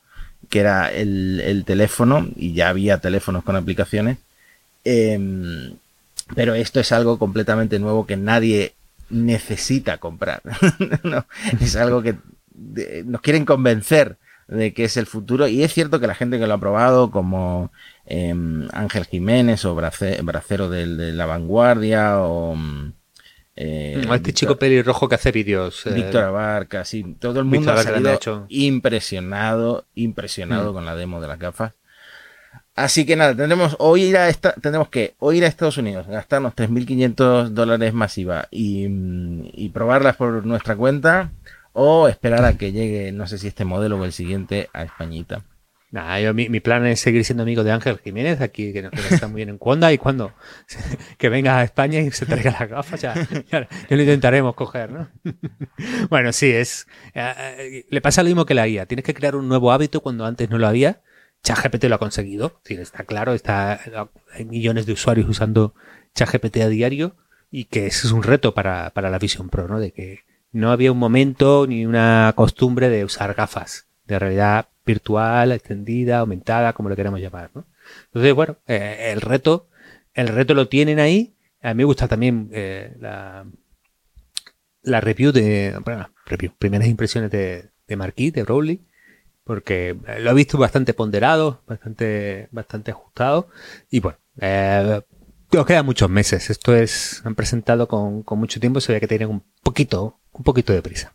[0.49, 4.17] que era el, el teléfono, y ya había teléfonos con aplicaciones.
[4.83, 5.73] Em,
[6.35, 8.73] pero esto es algo completamente nuevo que nadie
[9.09, 10.41] necesita comprar.
[11.03, 11.25] No,
[11.59, 12.15] es algo que
[12.53, 15.47] de- nos quieren convencer de que es el futuro.
[15.47, 17.71] Y es cierto que la gente que lo ha probado, como
[18.05, 22.55] em, Ángel Jiménez o Brace- Bracero del- de, la Vanguardia o...
[23.61, 25.85] eh, este chico pelirrojo que hace vídeos.
[25.85, 28.45] eh, Víctor Abarca, sí, todo el mundo ha salido hecho.
[28.49, 30.73] impresionado, impresionado Mm.
[30.73, 31.73] con la demo de las gafas.
[32.75, 36.07] Así que nada, tendremos hoy ir a esta, tendremos que o ir a Estados Unidos,
[36.07, 41.31] gastarnos 3.500 dólares masiva y, mm, y probarlas por nuestra cuenta,
[41.73, 45.41] o esperar a que llegue, no sé si este modelo o el siguiente, a Españita.
[45.91, 48.93] Nah, yo, mi, mi plan es seguir siendo amigo de Ángel Jiménez, aquí que nos,
[48.93, 50.33] está muy bien en Cuanda, y cuando
[51.17, 53.15] que venga a España y se traiga las gafas, ya,
[53.51, 55.09] ya, lo intentaremos coger, ¿no?
[56.09, 56.85] bueno, sí, es.
[57.15, 58.85] eh, eh, le pasa lo mismo que la IA.
[58.85, 61.01] Tienes que crear un nuevo hábito cuando antes no lo había.
[61.43, 63.79] ChatGPT lo ha conseguido, sí, está claro, está,
[64.33, 65.73] hay millones de usuarios usando
[66.13, 67.15] ChatGPT a diario
[67.49, 69.79] y que ese es un reto para, para la Vision Pro, ¿no?
[69.79, 75.51] De que no había un momento ni una costumbre de usar gafas de realidad virtual,
[75.51, 77.65] extendida, aumentada, como lo queramos llamar, ¿no?
[78.05, 79.69] Entonces, bueno, eh, el reto,
[80.13, 81.35] el reto lo tienen ahí.
[81.61, 83.45] A mí me gusta también eh, la,
[85.01, 88.81] review de, bueno, review, primeras impresiones de, Marquis, de Rowley,
[89.43, 93.49] porque eh, lo he visto bastante ponderado, bastante, bastante ajustado,
[93.91, 95.01] y bueno, eh,
[95.51, 96.49] nos quedan muchos meses.
[96.49, 100.43] Esto es, han presentado con, con mucho tiempo, se ve que tienen un poquito, un
[100.43, 101.13] poquito de prisa.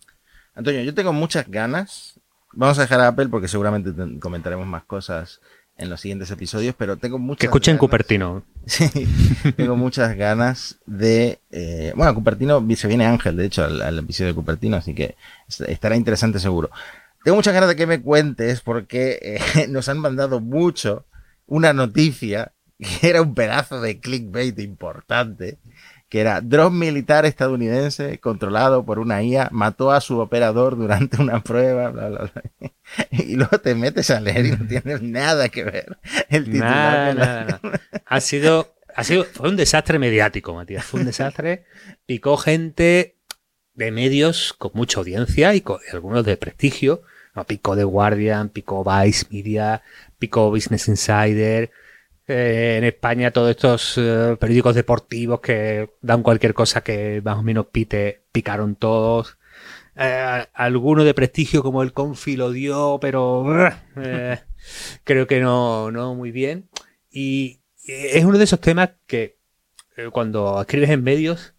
[0.54, 2.13] Antonio, yo tengo muchas ganas.
[2.57, 5.40] Vamos a dejar a Apple porque seguramente te- comentaremos más cosas
[5.77, 8.45] en los siguientes episodios, pero tengo muchas Que escuchen ganas- Cupertino.
[8.67, 8.88] Sí,
[9.57, 11.40] tengo muchas ganas de...
[11.51, 15.17] eh, bueno, Cupertino, se viene Ángel, de hecho, al, al episodio de Cupertino, así que
[15.49, 16.71] est- estará interesante seguro.
[17.25, 19.19] Tengo muchas ganas de que me cuentes porque
[19.57, 21.05] eh, nos han mandado mucho
[21.47, 25.59] una noticia que era un pedazo de clickbait importante,
[26.14, 31.42] que era dron militar estadounidense controlado por una IA mató a su operador durante una
[31.42, 32.70] prueba, bla, bla, bla.
[33.11, 35.98] Y luego te metes a leer y no tienes nada que ver.
[36.29, 37.81] El titular Nada, con la- nada, nada.
[38.07, 40.85] Ha sido, ha sido, fue un desastre mediático, Matías.
[40.85, 41.64] Fue un desastre.
[42.07, 43.16] Picó gente
[43.72, 47.03] de medios con mucha audiencia y, con, y algunos de prestigio.
[47.35, 49.83] No, picó The Guardian, picó Vice Media,
[50.20, 51.72] picó Business Insider.
[52.26, 57.42] Eh, en España todos estos eh, periódicos deportivos que dan cualquier cosa que más o
[57.42, 59.37] menos pite, picaron todos.
[59.96, 63.44] Eh, alguno de prestigio como el Confi lo dio, pero
[65.04, 66.68] creo que no, no muy bien.
[67.10, 69.37] Y es uno de esos temas que
[70.12, 71.54] cuando escribes en medios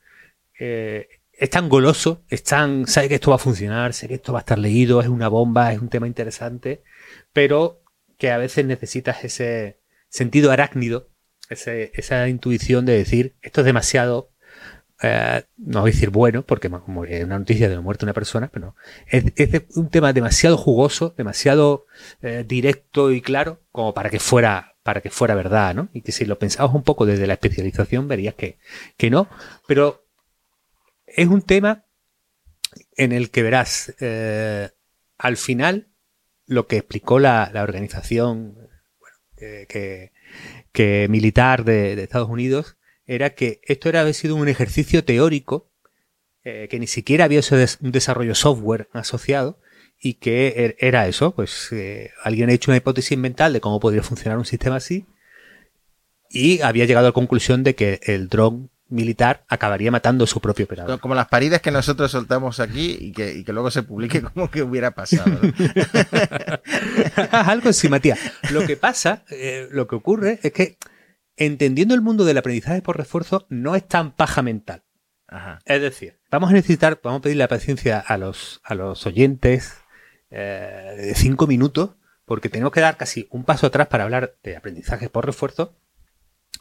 [0.58, 4.39] es tan goloso, es tan, sabe que esto va a funcionar, sé que esto va
[4.39, 6.82] a estar leído, es una bomba, es un tema interesante,
[7.34, 7.82] pero
[8.17, 9.78] que a veces necesitas ese
[10.15, 11.10] sentido arácnido,
[11.49, 14.32] ese- esa intuición de decir esto es demasiado,
[15.01, 18.08] eh, no voy a decir bueno, porque como es una noticia de la muerte de
[18.08, 18.75] una persona, pero no,
[19.08, 21.86] es, es un tema demasiado jugoso, demasiado
[22.21, 25.89] eh, directo y claro, como para que fuera para que fuera verdad, ¿no?
[25.93, 28.60] Y que si lo pensabas un poco desde la especialización verías que,
[28.97, 29.28] que no,
[29.67, 30.06] pero
[31.08, 31.86] es un tema
[32.97, 34.69] en el que verás eh,
[35.17, 35.88] al final
[36.47, 38.64] lo que explicó la, la organización
[39.38, 40.12] eh,
[40.74, 45.69] que, militar de, Estados Unidos era que esto era haber sido un ejercicio teórico
[46.43, 47.41] eh, que ni siquiera había
[47.82, 49.60] un desarrollo software asociado
[50.00, 53.80] y que er- era eso, pues eh, alguien ha hecho una hipótesis mental de cómo
[53.80, 55.06] podría funcionar un sistema así
[56.30, 60.39] y había llegado a la conclusión de que el dron militar acabaría matando a su
[60.39, 61.00] propio operador.
[61.00, 64.52] Como las paridas que nosotros soltamos aquí y que, y que luego se publique como
[64.52, 65.30] que hubiera pasado.
[65.30, 65.54] ¿no?
[67.32, 68.19] Algo así, Matías.
[68.52, 70.78] Lo que pasa, eh, lo que ocurre es que
[71.36, 74.84] entendiendo el mundo del aprendizaje por refuerzo no es tan paja mental.
[75.28, 75.60] Ajá.
[75.66, 79.74] Es decir, vamos a necesitar, vamos a pedir la paciencia a los, a los oyentes
[80.30, 81.95] eh, de cinco minutos,
[82.26, 85.76] porque tenemos que dar casi un paso atrás para hablar de aprendizaje por refuerzo,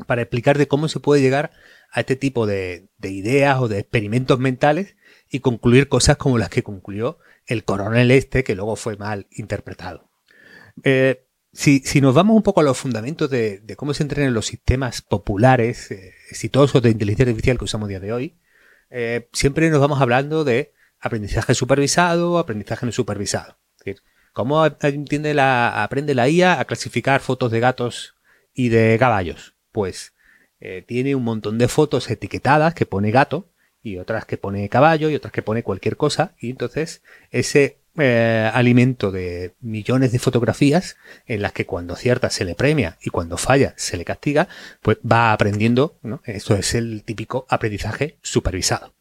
[0.06, 1.52] para explicar de cómo se puede llegar
[1.94, 4.96] a este tipo de, de ideas o de experimentos mentales
[5.30, 10.10] y concluir cosas como las que concluyó el coronel este, que luego fue mal interpretado.
[10.82, 14.46] Eh, si, si nos vamos un poco a los fundamentos de, cómo se entrenan los
[14.46, 18.38] sistemas populares, eh, exitosos de inteligencia artificial que usamos a día de hoy,
[18.90, 23.56] eh, siempre nos vamos hablando de aprendizaje supervisado, aprendizaje no supervisado.
[23.78, 24.02] Es decir,
[24.34, 28.16] ¿Cómo entiende la, aprende la IA a clasificar fotos de gatos
[28.52, 29.54] y de caballos?
[29.70, 30.12] Pues
[30.64, 33.46] eh, tiene un montón de fotos etiquetadas que pone gato
[33.82, 38.50] y otras que pone caballo y otras que pone cualquier cosa y entonces ese eh,
[38.50, 40.96] alimento de millones de fotografías
[41.26, 44.48] en las que cuando acierta se le premia y cuando falla se le castiga,
[44.80, 46.22] pues va aprendiendo, ¿no?
[46.24, 48.94] Eso es el típico aprendizaje supervisado.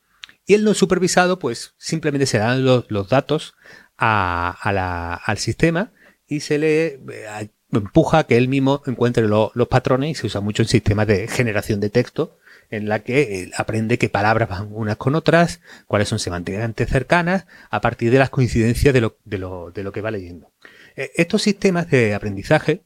[0.46, 3.56] Y el no supervisado, pues simplemente se dan los, los datos
[3.98, 5.94] a, a la, al sistema
[6.28, 7.50] y se le eh,
[7.80, 11.08] empuja a que él mismo encuentre lo, los patrones y se usa mucho en sistemas
[11.08, 12.38] de generación de texto
[12.70, 17.82] en la que aprende qué palabras van unas con otras, cuáles son semánticamente cercanas, a
[17.82, 20.52] partir de las coincidencias de lo, de lo, de lo que va leyendo.
[20.96, 22.82] Eh, estos sistemas de aprendizaje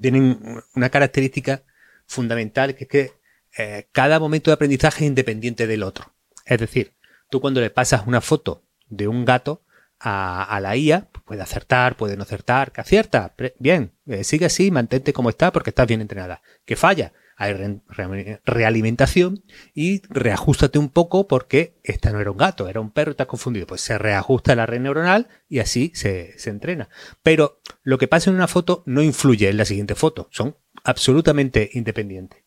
[0.00, 1.62] tienen una característica
[2.06, 3.12] fundamental que es que
[3.56, 6.12] eh, cada momento de aprendizaje es independiente del otro.
[6.44, 6.92] Es decir,
[7.30, 9.62] tú cuando le pasas una foto de un gato
[10.00, 14.70] a, a la IA, puede acertar, puede no acertar, que acierta, bien, eh, sigue así,
[14.70, 16.42] mantente como está porque estás bien entrenada.
[16.64, 22.36] Que falla, hay re, re, realimentación y reajustate un poco porque esta no era un
[22.36, 23.66] gato, era un perro has confundido.
[23.66, 26.88] Pues se reajusta la red neuronal y así se, se entrena.
[27.22, 31.70] Pero lo que pasa en una foto no influye en la siguiente foto, son absolutamente
[31.74, 32.42] independientes.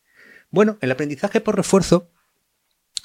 [0.50, 2.12] Bueno, el aprendizaje por refuerzo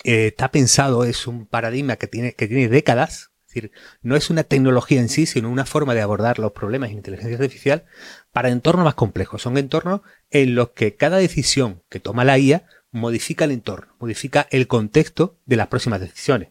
[0.02, 4.44] eh, está pensado, es un paradigma que tiene, que tiene décadas, decir, no es una
[4.44, 7.84] tecnología en sí, sino una forma de abordar los problemas de inteligencia artificial
[8.32, 9.42] para entornos más complejos.
[9.42, 14.46] Son entornos en los que cada decisión que toma la IA modifica el entorno, modifica
[14.50, 16.50] el contexto de las próximas decisiones.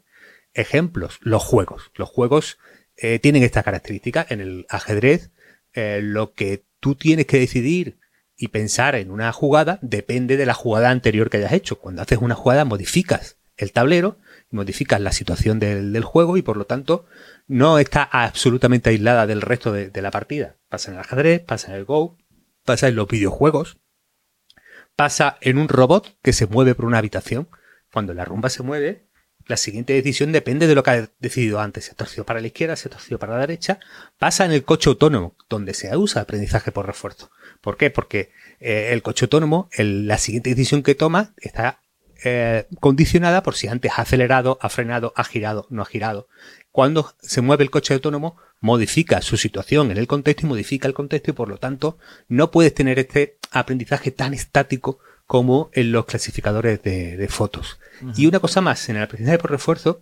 [0.53, 1.91] Ejemplos, los juegos.
[1.95, 2.57] Los juegos
[2.97, 4.25] eh, tienen esta característica.
[4.29, 5.31] En el ajedrez,
[5.73, 7.99] eh, lo que tú tienes que decidir
[8.37, 11.79] y pensar en una jugada depende de la jugada anterior que hayas hecho.
[11.79, 14.19] Cuando haces una jugada modificas el tablero,
[14.49, 17.05] modificas la situación del, del juego y por lo tanto
[17.47, 20.57] no está absolutamente aislada del resto de, la partida.
[20.69, 22.17] Pasa en el ajedrez, pasa en el Go,
[22.63, 23.77] pasa en los videojuegos,
[24.95, 27.49] pasa en un robot que se mueve por una habitación.
[27.91, 29.07] Cuando la rumba se mueve,
[29.45, 31.85] la siguiente decisión depende de lo que ha decidido antes.
[31.85, 33.79] Si ha torcido para la izquierda, si ha torcido para la derecha.
[34.17, 37.29] Pasa en el coche autónomo, donde se usa aprendizaje por refuerzo.
[37.61, 37.91] ¿Por qué?
[37.91, 41.81] Porque eh, el coche autónomo, la siguiente decisión que toma está
[42.27, 46.27] eh, condicionada por si antes ha acelerado, ha frenado, ha girado, no ha girado.
[46.71, 50.95] Cuando se mueve el coche autónomo, modifica su situación en el contexto y modifica el
[50.95, 54.97] contexto y por lo tanto no puedes tener este aprendizaje tan estático
[55.27, 57.79] como en los clasificadores de, de fotos.
[58.01, 58.13] Uh -huh.
[58.17, 60.01] Y una cosa más, en el aprendizaje por refuerzo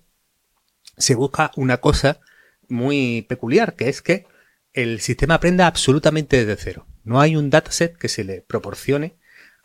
[0.97, 2.21] se busca una cosa
[2.69, 4.27] muy peculiar, que es que
[4.71, 6.87] el sistema aprenda absolutamente desde cero.
[7.03, 9.15] No hay un dataset que se le proporcione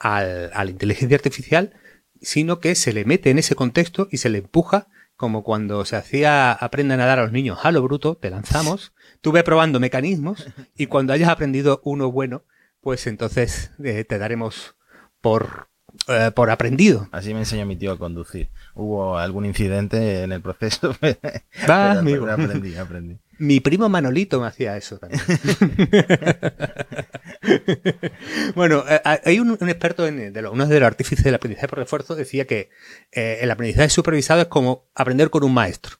[0.00, 1.72] al, a la inteligencia artificial,
[2.20, 5.96] sino que se le mete en ese contexto y se le empuja como cuando se
[5.96, 9.80] hacía aprende a nadar a los niños a lo bruto, te lanzamos, tú ve probando
[9.80, 10.46] mecanismos
[10.76, 12.44] y cuando hayas aprendido uno bueno,
[12.80, 14.76] pues entonces eh, te daremos
[15.20, 15.68] por,
[16.06, 17.08] eh, por aprendido.
[17.10, 18.50] Así me enseñó mi tío a conducir.
[18.74, 21.18] Hubo algún incidente en el proceso, Va,
[21.66, 22.26] pero, amigo.
[22.26, 23.18] pero aprendí, aprendí.
[23.38, 25.22] Mi primo Manolito me hacía eso también.
[28.54, 31.68] bueno, eh, hay un, un experto, en, de los, uno de los artífices del aprendizaje
[31.68, 32.70] por refuerzo, decía que
[33.12, 35.96] eh, el aprendizaje supervisado es como aprender con un maestro.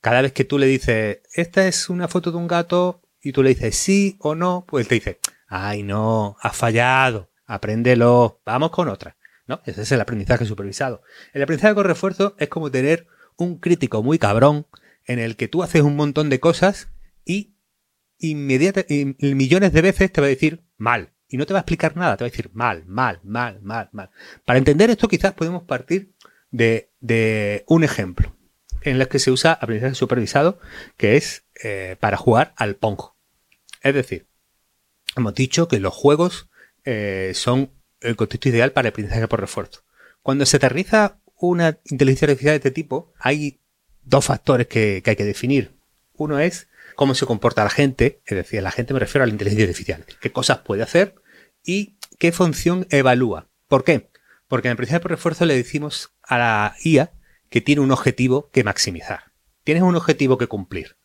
[0.00, 3.42] Cada vez que tú le dices, esta es una foto de un gato, y tú
[3.42, 8.70] le dices sí o no, pues él te dice, ay no, has fallado, apréndelo, vamos
[8.70, 9.16] con otra.
[9.46, 9.60] ¿No?
[9.64, 11.02] Ese es el aprendizaje supervisado.
[11.32, 14.66] El aprendizaje con refuerzo es como tener un crítico muy cabrón
[15.10, 16.88] en el que tú haces un montón de cosas
[17.24, 17.56] y
[18.20, 21.12] millones de veces te va a decir mal.
[21.26, 23.88] Y no te va a explicar nada, te va a decir mal, mal, mal, mal,
[23.90, 24.10] mal.
[24.44, 26.14] Para entender esto quizás podemos partir
[26.52, 28.36] de, un ejemplo
[28.82, 30.60] en el que se usa aprendizaje supervisado,
[30.96, 33.00] que es eh, para jugar al Pong.
[33.82, 34.28] Es decir,
[35.16, 36.50] hemos dicho que los juegos
[36.84, 39.82] eh, son el contexto ideal para el aprendizaje por refuerzo.
[40.22, 43.59] Cuando se aterriza una inteligencia artificial de este tipo, hay
[44.10, 45.72] dos factores que, hay que definir.
[46.14, 49.32] Uno es cómo se comporta la gente, es decir, la gente me refiero a la
[49.32, 51.14] inteligencia artificial, qué cosas puede hacer
[51.64, 53.48] y qué función evalúa.
[53.68, 54.10] ¿Por qué?
[54.48, 57.12] Porque en el aprendizaje por refuerzo le decimos a la IA
[57.48, 59.32] que tiene un objetivo que maximizar.
[59.64, 60.96] Tienes un objetivo que cumplir.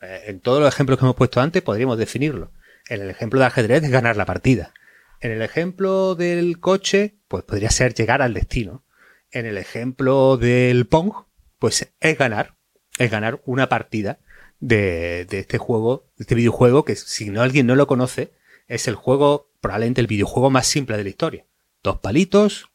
[0.00, 2.52] Eh, en todos los ejemplos que hemos puesto antes podríamos definirlo.
[2.88, 4.72] En el ejemplo de ajedrez es ganar la partida.
[5.20, 8.84] En el ejemplo del coche, pues podría ser llegar al destino.
[9.30, 11.12] En el ejemplo del Pong,
[11.58, 12.56] pues es ganar,
[12.98, 14.18] es ganar una partida
[14.60, 18.32] de, de este juego, de este videojuego, que si no alguien no lo conoce,
[18.66, 21.46] es el juego, probablemente el videojuego más simple de la historia.
[21.82, 22.70] Dos palitos,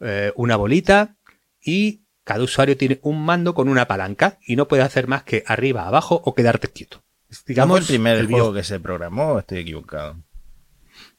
[0.00, 1.16] eh, una bolita
[1.60, 5.42] y cada usuario tiene un mando con una palanca y no puede hacer más que
[5.46, 7.02] arriba, abajo o quedarte quieto.
[7.46, 10.22] Digamos, el primer juego que se programó, estoy equivocado.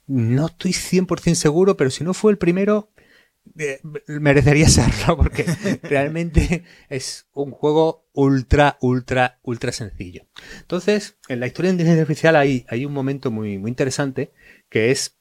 [0.08, 2.92] No estoy 100% seguro, pero si no fue el primero,
[4.08, 5.44] merecería serlo porque
[5.84, 10.28] realmente es un juego ultra, ultra, ultra sencillo.
[10.60, 14.32] Entonces, en la historia de inteligencia artificial hay, hay un momento muy, muy interesante
[14.70, 15.18] que es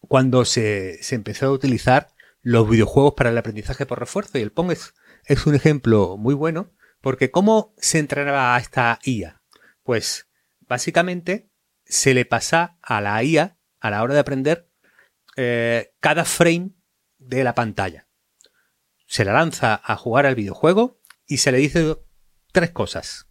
[0.00, 2.08] cuando se, se, empezó a utilizar
[2.42, 6.34] los videojuegos para el aprendizaje por refuerzo y el Pong es, es un ejemplo muy
[6.34, 9.42] bueno porque ¿cómo se entrenaba a esta IA?
[9.82, 10.28] Pues
[10.60, 11.50] básicamente
[11.84, 14.68] se le pasa a la IA a la hora de aprender
[15.36, 16.75] eh, cada frame
[17.26, 18.06] de la pantalla.
[19.06, 21.96] Se la lanza a jugar al videojuego y se le dice
[22.52, 23.26] tres cosas.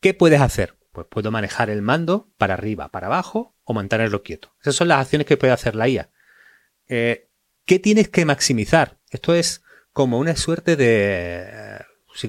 [0.00, 0.76] ¿Qué puedes hacer?
[0.92, 4.54] Pues puedo manejar el mando para arriba, para abajo o mantenerlo quieto.
[4.60, 6.10] Esas son las acciones que puede hacer la IA.
[6.88, 7.30] Eh,
[7.64, 8.98] ¿Qué tienes que maximizar?
[9.10, 9.62] Esto es
[9.92, 11.44] como una suerte de...
[11.46, 11.78] Eh,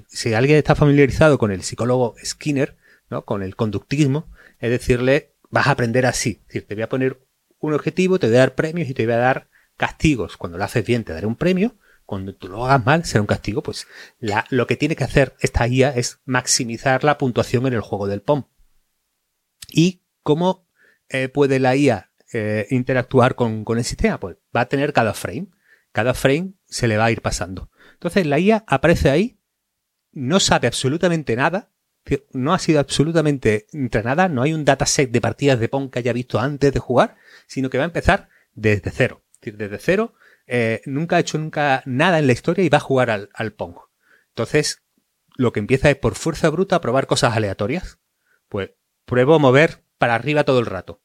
[0.08, 2.78] si, alguien está familiarizado con el psicólogo Skinner,
[3.10, 3.26] ¿no?
[3.26, 6.42] con el conductismo, es decirle, vas a aprender así.
[6.42, 7.20] Es decir, te voy a poner
[7.60, 10.38] un objetivo, te voy a dar premios y te voy a dar castigos.
[10.38, 13.28] Cuando lo haces bien te daré un premio, cuando tú lo hagas mal será un
[13.28, 13.64] castigo.
[13.64, 13.88] Pues
[14.20, 18.08] la, lo que tiene que hacer esta IA es maximizar la puntuación en el juego
[18.08, 18.46] del POM.
[19.72, 20.68] ¿Y cómo
[21.10, 24.20] eh, puede la IA eh, interactuar con, con, el sistema?
[24.20, 25.48] Pues va a tener cada frame.
[25.92, 27.70] Cada frame se le va a ir pasando.
[27.94, 29.40] Entonces la IA aparece ahí,
[30.12, 31.72] no sabe absolutamente nada,
[32.32, 36.14] no ha sido absolutamente entrenada, no hay un dataset de partidas de POM que haya
[36.14, 37.16] visto antes de jugar,
[37.48, 40.14] sino que va a empezar desde cero desde cero,
[40.48, 43.54] eh, nunca ha hecho nunca nada en la historia y va a jugar al, al
[43.54, 43.78] Pong.
[44.30, 44.84] Entonces,
[45.36, 48.00] lo que empieza es por fuerza bruta a probar cosas aleatorias.
[48.48, 48.72] Pues
[49.06, 51.02] pruebo a mover para arriba todo el rato.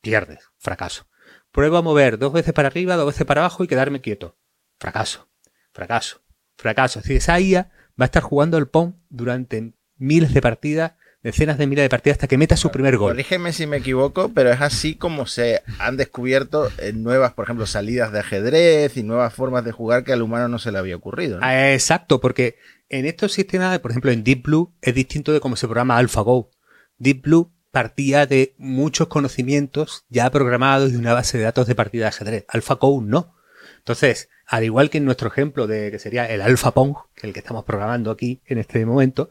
[0.00, 1.08] Pierdes, fracaso.
[1.50, 4.38] Pruebo a mover dos veces para arriba, dos veces para abajo y quedarme quieto.
[4.78, 5.30] Fracaso,
[5.72, 6.22] fracaso,
[6.56, 6.98] fracaso.
[6.98, 7.70] Es decir, esa IA
[8.00, 10.92] va a estar jugando al Pong durante miles de partidas
[11.22, 13.12] decenas de miles de partidas hasta que meta su primer gol.
[13.12, 17.66] Corrígeme si me equivoco, pero es así como se han descubierto eh, nuevas, por ejemplo,
[17.66, 20.96] salidas de ajedrez y nuevas formas de jugar que al humano no se le había
[20.96, 21.38] ocurrido.
[21.42, 22.56] Ah, exacto, porque
[22.88, 26.50] en estos sistemas, por ejemplo, en Deep Blue es distinto de cómo se programa AlphaGo.
[26.98, 32.04] Deep Blue partía de muchos conocimientos ya programados de una base de datos de partida
[32.04, 32.44] de ajedrez.
[32.48, 33.34] AlphaGo no.
[33.78, 37.40] Entonces, al igual que en nuestro ejemplo de que sería el AlphaPong, que el que
[37.40, 39.28] estamos programando aquí en este momento,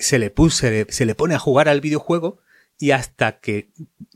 [0.00, 2.40] se le, puse, se le, pone a jugar al videojuego
[2.78, 3.70] y hasta que,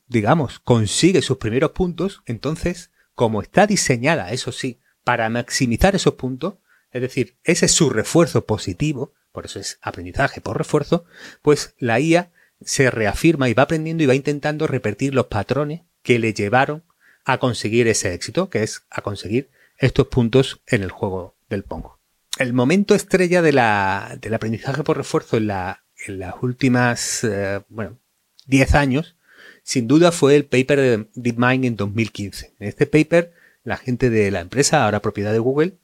[0.08, 6.54] digamos, consigue sus primeros puntos, entonces, como está diseñada, eso sí, para maximizar esos puntos,
[6.90, 11.04] es decir, ese es su refuerzo positivo, por eso es aprendizaje por refuerzo,
[11.42, 12.32] pues la IA
[12.62, 16.84] se reafirma y va aprendiendo y va intentando repetir los patrones que le llevaron
[17.24, 22.03] a conseguir ese éxito, que es a conseguir estos puntos en el juego del Pongo
[22.38, 27.62] el momento estrella de la, del aprendizaje por refuerzo en, la, en las últimas, eh,
[27.68, 27.98] bueno,
[28.46, 29.16] 10 años,
[29.62, 32.54] sin duda fue el paper de DeepMind en 2015.
[32.58, 33.32] En este paper,
[33.62, 35.78] la gente de la empresa, ahora propiedad de Google,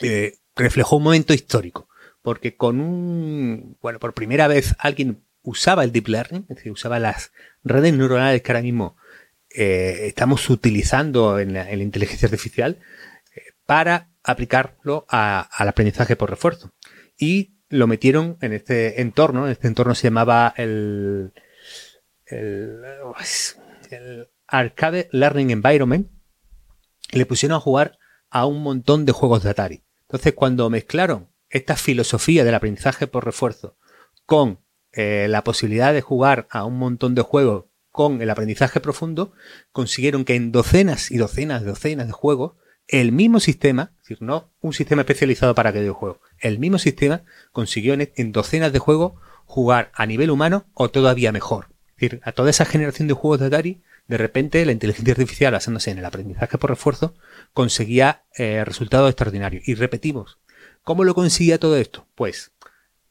[0.00, 1.88] eh, reflejó un momento histórico,
[2.22, 6.98] porque con un, bueno, por primera vez alguien usaba el deep learning, es decir, usaba
[6.98, 8.96] las redes neuronales que ahora mismo
[9.50, 12.78] eh, estamos utilizando en la, en la inteligencia artificial
[13.66, 16.72] para aplicarlo al aprendizaje por refuerzo.
[17.16, 21.32] Y lo metieron en este entorno, este entorno se llamaba el,
[22.26, 22.80] el,
[24.48, 26.10] Arcade Learning Environment,
[27.12, 27.98] le pusieron a jugar
[28.30, 29.84] a un montón de juegos de Atari.
[30.02, 33.76] Entonces, cuando mezclaron esta filosofía del aprendizaje por refuerzo
[34.24, 34.60] con
[34.92, 39.32] eh, la posibilidad de jugar a un montón de juegos con el aprendizaje profundo,
[39.72, 42.54] consiguieron que en docenas y docenas y docenas de juegos
[42.88, 47.22] el mismo sistema, es decir, no un sistema especializado para aquel juego, el mismo sistema
[47.52, 49.14] consiguió en, docenas de juegos
[49.44, 51.68] jugar a nivel humano o todavía mejor.
[51.96, 55.52] Es decir, a toda esa generación de juegos de Atari, de repente la inteligencia artificial,
[55.52, 57.14] basándose en el aprendizaje por refuerzo,
[57.52, 59.66] conseguía eh, resultados extraordinarios.
[59.66, 60.38] Y repetimos,
[60.82, 62.06] ¿cómo lo conseguía todo esto?
[62.14, 62.52] Pues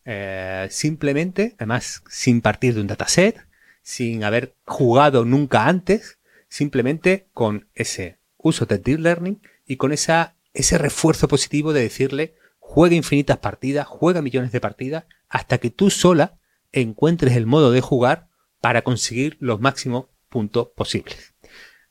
[0.05, 3.45] eh, simplemente, además, sin partir de un dataset,
[3.82, 10.78] sin haber jugado nunca antes, simplemente con ese uso de deep learning y con ese
[10.78, 16.38] refuerzo positivo de decirle juega infinitas partidas, juega millones de partidas, hasta que tú sola
[16.72, 18.28] encuentres el modo de jugar
[18.59, 21.34] para conseguir los máximos puntos posibles.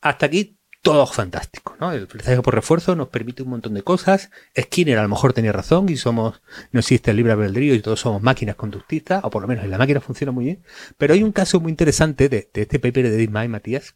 [0.00, 1.92] Hasta aquí todo fantástico, ¿no?
[1.92, 4.30] El aprendizaje por refuerzo nos permite un montón de cosas.
[4.58, 8.00] Skinner a lo mejor tenía razón y somos, no existe el libre albedrío y todos
[8.00, 10.62] somos máquinas conductistas, o por lo menos en la máquina funciona muy bien.
[10.98, 13.94] Pero hay un caso muy interesante de, este paper de DeepMind, Matías,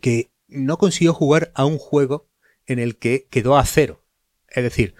[0.00, 2.26] que no consiguió jugar a un juego
[2.66, 4.04] en el que quedó a cero.
[4.48, 4.94] Es decir,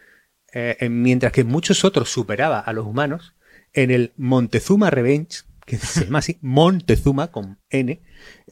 [0.53, 3.35] eh, mientras que muchos otros superaba a los humanos,
[3.73, 8.03] en el Montezuma Revenge, que se llama así, Montezuma con N,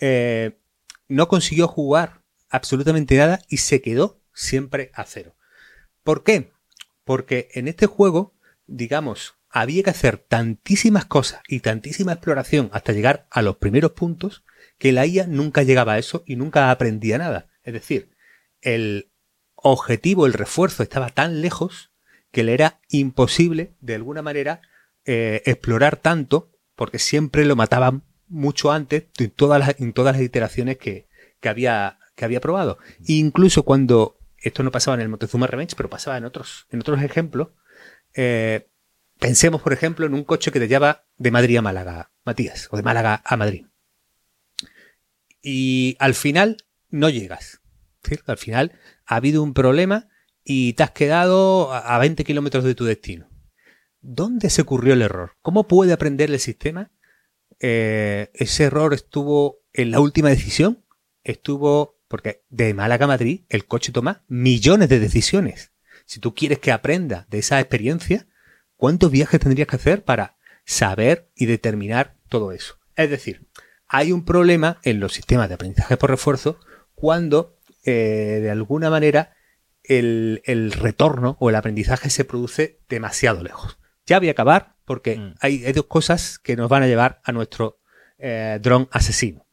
[0.00, 0.58] eh,
[1.08, 5.36] no consiguió jugar absolutamente nada y se quedó siempre a cero.
[6.02, 6.52] ¿Por qué?
[7.04, 8.34] Porque en este juego,
[8.66, 14.44] digamos, había que hacer tantísimas cosas y tantísima exploración hasta llegar a los primeros puntos
[14.78, 17.48] que la IA nunca llegaba a eso y nunca aprendía nada.
[17.62, 18.11] Es decir,
[18.62, 19.10] el
[19.54, 21.92] objetivo, el refuerzo estaba tan lejos
[22.30, 24.62] que le era imposible, de alguna manera,
[25.04, 30.24] eh, explorar tanto, porque siempre lo mataban mucho antes en todas las, en todas las
[30.24, 31.08] iteraciones que,
[31.40, 32.78] que, había, que había probado.
[33.06, 37.02] incluso cuando, esto no pasaba en el Montezuma Revenge, pero pasaba en otros, en otros
[37.02, 37.48] ejemplos,
[38.14, 38.68] eh,
[39.18, 42.76] pensemos, por ejemplo, en un coche que te lleva de Madrid a Málaga, Matías, o
[42.76, 43.66] de Málaga a Madrid.
[45.42, 46.56] Y al final
[46.88, 47.61] no llegas.
[48.26, 48.72] Al final
[49.06, 50.08] ha habido un problema
[50.44, 53.28] y te has quedado a 20 kilómetros de tu destino.
[54.00, 55.36] ¿Dónde se ocurrió el error?
[55.42, 56.90] ¿Cómo puede aprender el sistema?
[57.60, 60.84] Eh, ¿Ese error estuvo en la última decisión?
[61.22, 65.72] Estuvo porque de Málaga a Madrid el coche toma millones de decisiones.
[66.04, 68.26] Si tú quieres que aprenda de esa experiencia,
[68.76, 72.78] ¿cuántos viajes tendrías que hacer para saber y determinar todo eso?
[72.96, 73.48] Es decir,
[73.86, 76.58] hay un problema en los sistemas de aprendizaje por refuerzo
[76.94, 79.34] cuando eh, de alguna manera
[79.84, 83.78] el, retorno o el aprendizaje se produce demasiado lejos.
[84.06, 85.34] Ya voy a acabar porque mm.
[85.40, 87.80] hay, dos cosas que nos van a llevar a nuestro
[88.18, 89.46] eh, dron asesino.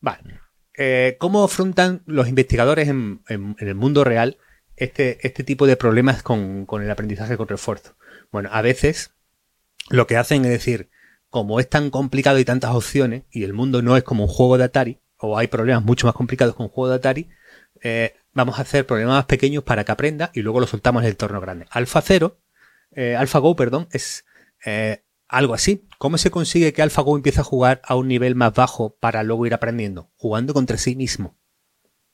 [0.00, 0.40] Vale.
[0.76, 4.38] Eh, ¿Cómo afrontan los investigadores en, el mundo real
[4.76, 7.96] este, este tipo de problemas con, con, el aprendizaje con refuerzo?
[8.32, 9.14] Bueno, a veces
[9.88, 10.90] lo que hacen es decir,
[11.30, 14.58] como es tan complicado y tantas opciones, y el mundo no es como un juego
[14.58, 17.28] de Atari, o hay problemas mucho más complicados con un juego de Atari,
[17.84, 21.06] eh, vamos a hacer problemas más pequeños para que aprenda y luego lo soltamos en
[21.06, 21.66] el entorno grande.
[21.70, 22.40] Alpha 0,
[22.92, 24.24] eh, AlphaGo, perdón, es
[24.64, 25.86] eh, algo así.
[25.98, 29.46] ¿Cómo se consigue que AlphaGo empiece a jugar a un nivel más bajo para luego
[29.46, 30.10] ir aprendiendo?
[30.16, 31.38] Jugando contra sí mismo.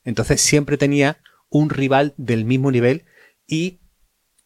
[0.02, 3.04] Entonces siempre tenía un rival del mismo nivel
[3.46, 3.80] y,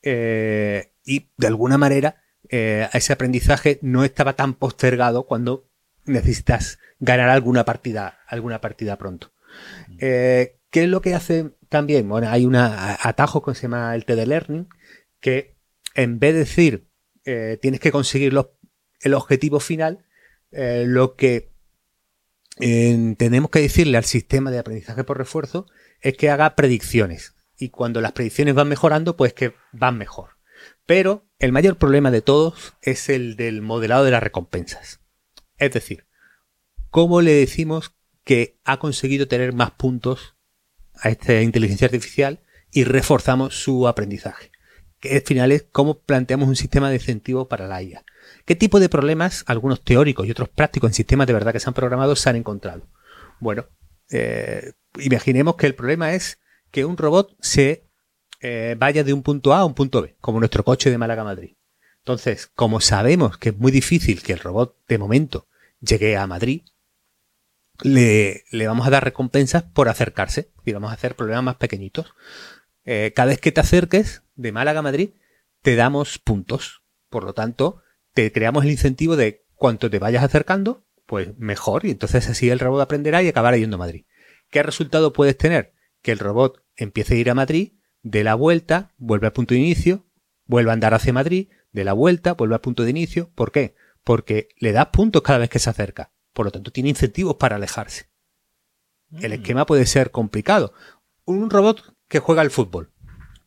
[0.03, 5.71] y de alguna manera ese aprendizaje no estaba tan postergado cuando
[6.05, 9.33] necesitas ganar alguna partida, alguna partida pronto.
[9.99, 12.09] Eh, ¿Qué es lo que hace también?
[12.09, 14.69] Bueno, hay un atajo que se llama el TD Learning,
[15.21, 15.55] que
[15.95, 16.89] en vez de decir
[17.25, 18.37] eh, tienes que conseguir
[19.01, 20.05] el objetivo final,
[20.51, 21.53] eh, lo que
[22.59, 25.69] tenemos que decirle al sistema de aprendizaje por refuerzo
[26.01, 27.37] es que haga predicciones.
[27.57, 30.31] Y cuando las predicciones van mejorando, pues que van mejor.
[30.87, 34.99] Pero el mayor problema de todos es el del modelado de las recompensas.
[35.57, 36.09] Es decir,
[36.91, 37.95] ¿cómo le decimos
[38.25, 40.34] que ha conseguido tener más puntos
[41.01, 42.41] a esta inteligencia artificial
[42.71, 44.51] y reforzamos su aprendizaje.
[45.01, 48.05] Que al final es cómo planteamos un sistema de incentivo para la IA.
[48.45, 51.69] ¿Qué tipo de problemas, algunos teóricos y otros prácticos en sistemas de verdad que se
[51.69, 52.89] han programado, se han encontrado?
[53.41, 53.67] Bueno,
[54.11, 56.39] eh, imaginemos que el problema es
[56.71, 57.85] que un robot se
[58.41, 61.23] eh, vaya de un punto A a un punto B, como nuestro coche de Málaga
[61.23, 61.57] a Madrid.
[61.99, 65.49] Entonces, como sabemos que es muy difícil que el robot de momento
[65.81, 66.63] llegue a Madrid,
[67.83, 72.15] le, vamos a dar recompensas por acercarse y vamos a hacer problemas más pequeñitos.
[72.85, 75.11] Eh, cada vez que te acerques de Málaga a Madrid,
[75.63, 76.83] te damos puntos.
[77.09, 81.85] Por lo tanto, te creamos el incentivo de cuanto te vayas acercando, pues mejor.
[81.85, 84.05] Y entonces así el robot aprenderá y acabará yendo a Madrid.
[84.51, 85.75] ¿Qué resultado puedes tener?
[86.03, 87.73] Que el robot empiece a ir a Madrid,
[88.03, 90.07] de la vuelta, vuelve al punto de inicio,
[90.45, 93.31] vuelve a andar hacia Madrid, de la vuelta, vuelve al punto de inicio.
[93.35, 93.75] ¿Por qué?
[94.05, 96.13] Porque le das puntos cada vez que se acerca.
[96.35, 98.11] Por lo tanto, tiene incentivos para alejarse.
[99.21, 99.35] El mm.
[99.35, 100.75] esquema puede ser complicado.
[101.25, 102.91] Un robot que juega al fútbol.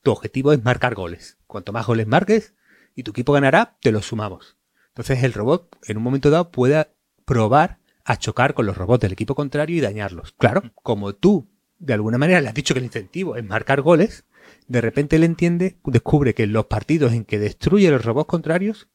[0.02, 1.38] Tu objetivo es marcar goles.
[1.46, 2.56] Cuanto más goles marques
[2.96, 4.58] y tu equipo ganará, te los sumamos.
[4.88, 6.88] Entonces el robot en un momento dado puede
[7.26, 10.32] probar a chocar con los robots del equipo contrario y dañarlos.
[10.32, 14.26] Claro, como tú de alguna manera le has dicho que el incentivo es marcar goles,
[14.68, 18.88] de repente él entiende, descubre que en los partidos en que destruye los robots contrarios,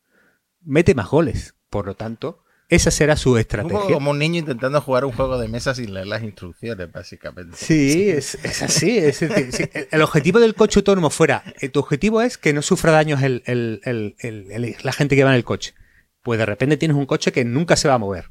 [0.62, 1.54] mete más goles.
[1.70, 2.42] Por lo tanto,
[2.74, 3.92] esa será su estrategia.
[3.92, 7.54] como un niño intentando jugar un juego de mesa sin leer las instrucciones, básicamente.
[7.54, 8.98] Sí, es, así.
[9.90, 14.92] el objetivo del coche autónomo fuera, eh, tu objetivo es que no sufra daños la
[14.92, 15.74] gente que va en el coche.
[16.22, 18.30] Pues de repente tienes un coche que nunca se va a mover.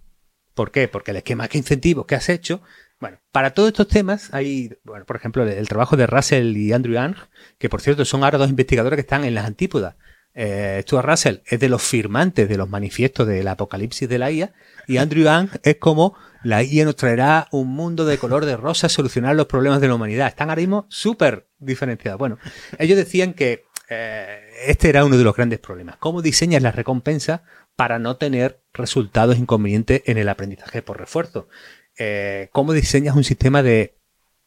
[0.56, 0.88] ¿Por qué?
[0.88, 2.64] Porque el esquema de incentivos que has hecho.
[3.00, 6.96] Bueno, para todos estos temas hay, bueno, por ejemplo, el, trabajo de Russell y Andrew
[6.96, 7.16] Young,
[7.60, 9.96] que por cierto son ahora dos investigadores que están en las antípodas
[10.34, 14.54] Eh, Stuart Russell es de los firmantes de los manifiestos del apocalipsis de la IA
[14.88, 18.88] y Andrew Yang es como la IA nos traerá un mundo de color de rosa
[18.88, 20.28] solucionar los problemas de la humanidad.
[20.28, 22.18] Están ahora mismo súper diferenciados.
[22.18, 22.38] Bueno,
[22.80, 25.98] ellos decían que eh, este era uno de los grandes problemas.
[25.98, 27.42] ¿Cómo diseñas las recompensas
[27.76, 31.50] para no tener resultados inconvenientes en el aprendizaje por refuerzo?
[31.98, 33.98] Eh, ¿Cómo diseñas un sistema de,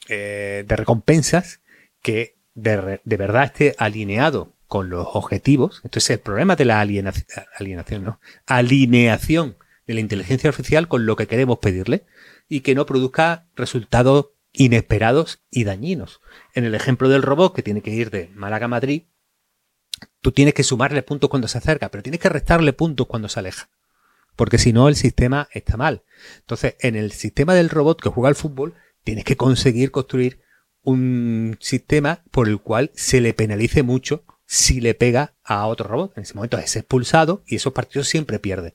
[0.09, 1.61] de recompensas
[2.03, 5.81] que de, de verdad esté alineado con los objetivos.
[5.85, 8.21] Entonces, el problema de la alienación, ¿no?
[8.47, 9.57] Alineación
[9.87, 12.05] de la inteligencia artificial con lo que queremos pedirle
[12.49, 16.21] y que no produzca resultados inesperados y dañinos.
[16.55, 19.03] En el ejemplo del robot que tiene que ir de Málaga a Madrid,
[20.21, 23.41] tú tienes que sumarle puntos cuando se acerca, pero tienes que restarle puntos cuando se
[23.41, 23.69] aleja.
[24.37, 26.03] Porque si no, el sistema está mal.
[26.41, 30.41] Entonces, en el sistema del robot que juega al fútbol, tienes que conseguir construir
[30.83, 36.17] un sistema por el cual se le penalice mucho si le pega a otro robot.
[36.17, 38.75] En ese momento es expulsado y esos partidos siempre pierde.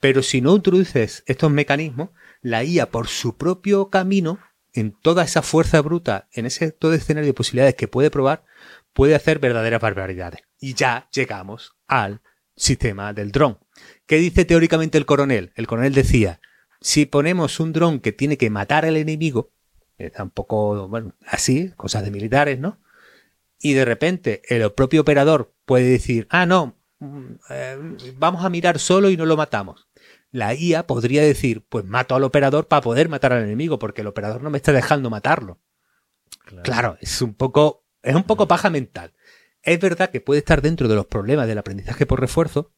[0.00, 2.10] Pero si no introduces estos mecanismos,
[2.40, 4.38] la IA por su propio camino,
[4.72, 8.44] en toda esa fuerza bruta, en ese todo escenario de posibilidades que puede probar,
[8.92, 10.42] puede hacer verdaderas barbaridades.
[10.60, 12.20] Y ya llegamos al
[12.54, 13.58] sistema del dron.
[14.06, 15.52] ¿Qué dice teóricamente el coronel?
[15.54, 16.40] El coronel decía,
[16.80, 19.50] si ponemos un dron que tiene que matar al enemigo,
[19.98, 22.78] está un poco, bueno, así, cosas de militares, ¿no?
[23.60, 27.78] Y de repente el propio operador puede decir, ah, no, mm, eh,
[28.16, 29.88] vamos a mirar solo y no lo matamos.
[30.30, 34.06] La IA podría decir, pues mato al operador para poder matar al enemigo, porque el
[34.06, 35.58] operador no me está dejando matarlo.
[36.62, 39.12] Claro, es un poco, es un poco paja mental.
[39.62, 42.72] Es verdad que puede estar dentro de los problemas del aprendizaje por refuerzo,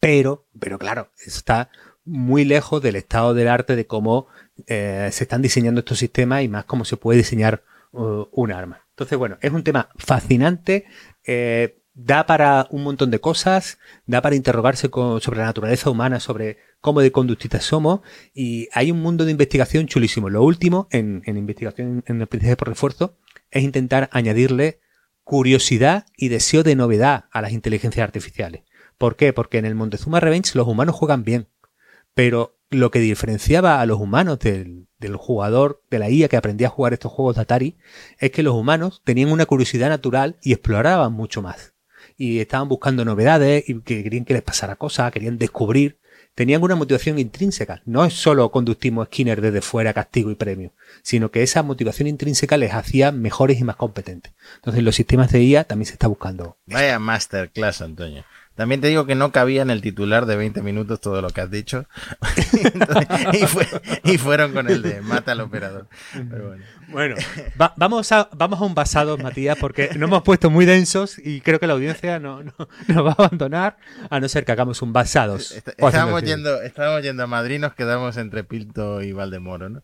[0.00, 1.70] pero, pero claro, está
[2.04, 4.26] muy lejos del estado del arte de cómo
[4.66, 8.81] eh, se están diseñando estos sistemas y más cómo se puede diseñar uh, un arma.
[8.92, 10.84] Entonces, bueno, es un tema fascinante.
[11.24, 16.58] Eh, da para un montón de cosas, da para interrogarse sobre la naturaleza humana, sobre
[16.80, 18.00] cómo de conductistas somos,
[18.34, 20.30] y hay un mundo de investigación chulísimo.
[20.30, 23.16] Lo último en, investigación en aprendizaje por refuerzo
[23.50, 24.80] es intentar añadirle
[25.24, 28.62] curiosidad y deseo de novedad a las inteligencias artificiales.
[28.98, 29.32] ¿Por qué?
[29.32, 31.48] Porque en el Montezuma Revenge los humanos juegan bien,
[32.14, 36.68] pero lo que diferenciaba a los humanos del, del jugador de la IA que aprendía
[36.68, 37.76] a jugar estos juegos de Atari
[38.18, 41.74] es que los humanos tenían una curiosidad natural y exploraban mucho más.
[42.16, 45.98] Y estaban buscando novedades y que querían que les pasara cosas, querían descubrir.
[46.34, 47.82] Tenían una motivación intrínseca.
[47.84, 50.72] No es solo conductismo Skinner desde fuera, castigo y premio,
[51.02, 54.32] sino que esa motivación intrínseca les hacía mejores y más competentes.
[54.56, 56.56] Entonces, los sistemas de IA también se está buscando.
[56.64, 58.24] Vaya masterclass, Antonio.
[58.54, 61.40] También te digo que no cabía en el titular de 20 minutos todo lo que
[61.40, 61.86] has dicho.
[64.04, 65.88] y, fueron con el de mata al operador.
[66.88, 67.16] bueno,
[67.76, 71.58] vamos, a, vamos a un basado, Matías, porque nos hemos puesto muy densos y creo
[71.58, 72.52] que la audiencia no, no,
[72.88, 73.78] nos va a abandonar
[74.10, 75.52] a no ser que hagamos un basados.
[75.52, 79.82] estábamos, yendo, estábamos yendo a Madrid, nos quedamos entre Pilto y Valdemoro, ¿no?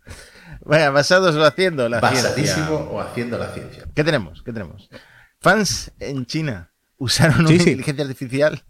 [0.60, 2.70] Vaya, basados o haciendo la ciencia.
[2.70, 3.84] o haciendo la ciencia.
[3.94, 4.42] ¿Qué tenemos?
[4.42, 4.90] ¿Qué tenemos?
[5.40, 8.64] Fans en China usaron una inteligencia artificial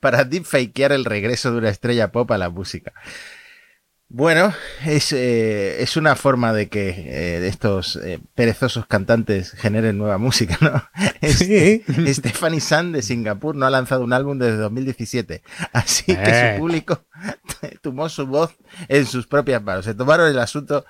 [0.00, 2.92] para deepfakear el regreso de una estrella pop a la música.
[4.08, 10.16] Bueno, es, eh, es una forma de que eh, estos eh, perezosos cantantes generen nueva
[10.16, 10.80] música, ¿no?
[11.28, 11.82] Sí.
[12.12, 15.42] Stephanie San de Singapur no ha lanzado un álbum desde 2017,
[15.72, 17.04] así que su público
[17.82, 18.54] tomó su voz
[18.86, 19.84] en sus propias manos.
[19.84, 20.84] Se tomaron el asunto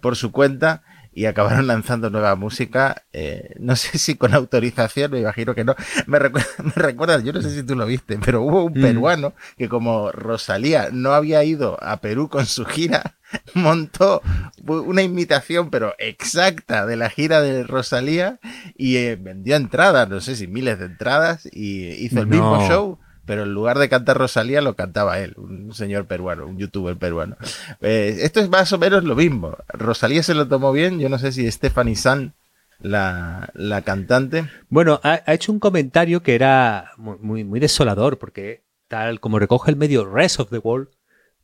[0.00, 0.82] por su cuenta
[1.16, 3.02] y acabaron lanzando nueva música.
[3.12, 5.74] Eh, no sé si con autorización, me imagino que no.
[6.06, 8.82] Me recuerda, me recuerda, yo no sé si tú lo viste, pero hubo un mm.
[8.82, 13.16] peruano que como Rosalía no había ido a Perú con su gira,
[13.54, 14.20] montó
[14.62, 18.38] una imitación, pero exacta, de la gira de Rosalía
[18.76, 22.98] y eh, vendió entradas, no sé si miles de entradas, y hizo el mismo show
[23.26, 27.36] pero en lugar de cantar Rosalía lo cantaba él, un señor peruano, un youtuber peruano.
[27.80, 29.56] Eh, esto es más o menos lo mismo.
[29.68, 32.34] Rosalía se lo tomó bien, yo no sé si Stephanie San,
[32.78, 34.48] la, la cantante.
[34.68, 39.76] Bueno, ha, hecho un comentario que era muy, muy, desolador, porque tal como recoge el
[39.76, 40.88] medio Rest of the World,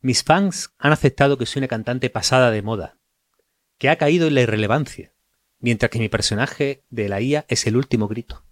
[0.01, 2.97] mis fans han aceptado que soy una cantante pasada de moda,
[3.79, 5.13] que ha caído en la irrelevancia,
[5.59, 8.45] mientras que mi personaje de la IA es el último grito.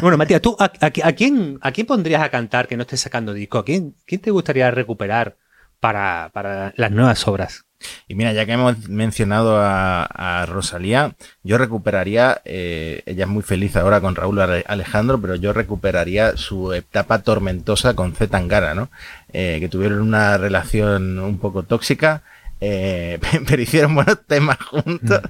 [0.00, 3.58] Bueno, Matías, ¿tú a, quién, a quién pondrías a cantar que no esté sacando disco?
[3.58, 5.36] ¿A quién, quién te gustaría recuperar
[5.80, 7.64] para, para las nuevas obras?
[8.06, 13.76] Y mira, ya que hemos mencionado a, Rosalía, yo recuperaría, eh, ella es muy feliz
[13.76, 18.88] ahora con Raúl Alejandro, pero yo recuperaría su etapa tormentosa con Z Tangara, ¿no?
[19.32, 22.22] Eh, que tuvieron una relación un poco tóxica
[22.64, 25.20] eh, pero hicieron buenos temas juntos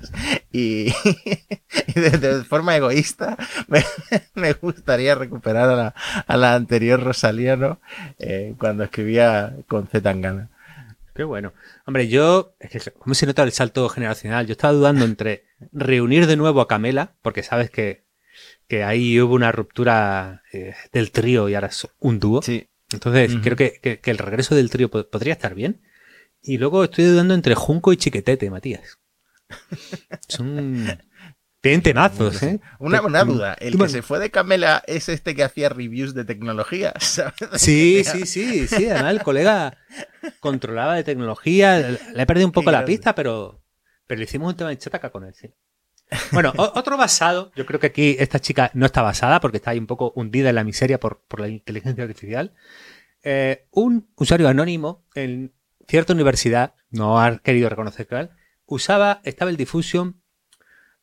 [0.52, 0.88] y,
[1.94, 3.82] y de, de forma egoísta me,
[4.34, 5.94] me gustaría recuperar a la,
[6.26, 7.78] a la anterior Rosalía,
[8.18, 10.50] Eh, cuando escribía con Z Tangana.
[11.14, 11.52] Qué bueno.
[11.86, 14.46] Hombre, yo, es que, ¿cómo se nota el salto generacional?
[14.46, 18.04] Yo estaba dudando entre reunir de nuevo a Camela, porque sabes que,
[18.68, 22.40] que ahí hubo una ruptura eh, del trío y ahora es un dúo.
[22.42, 22.68] Sí.
[22.92, 23.42] Entonces, Ujú.
[23.42, 25.80] creo que, que- que el regreso del trío po- podría estar bien.
[26.42, 28.98] Y luego estoy dudando entre Junco y Chiquetete, Matías.
[30.28, 30.98] Son...
[31.60, 32.60] Tienen temazos, ¿eh?
[32.80, 36.24] Una, una duda, el que se fue de Camela es este que hacía reviews de
[36.24, 37.34] tecnología, ¿sabes?
[37.54, 38.88] Sí, sí, sí, sí.
[38.88, 39.78] Además, el colega
[40.40, 41.78] controlaba de tecnología.
[42.14, 42.92] Le he perdido un poco Qué la grande.
[42.92, 43.62] pista, pero,
[44.08, 45.50] pero le hicimos un tema de chataca con él, sí.
[46.32, 47.52] Bueno, o- otro basado.
[47.54, 50.48] Yo creo que aquí esta chica no está basada porque está ahí un poco hundida
[50.48, 52.54] en la miseria por, por la inteligencia artificial.
[53.22, 55.52] Eh, un usuario anónimo en
[55.92, 58.30] cierta universidad, no ha querido reconocer cuál,
[58.64, 60.22] usaba Stable Diffusion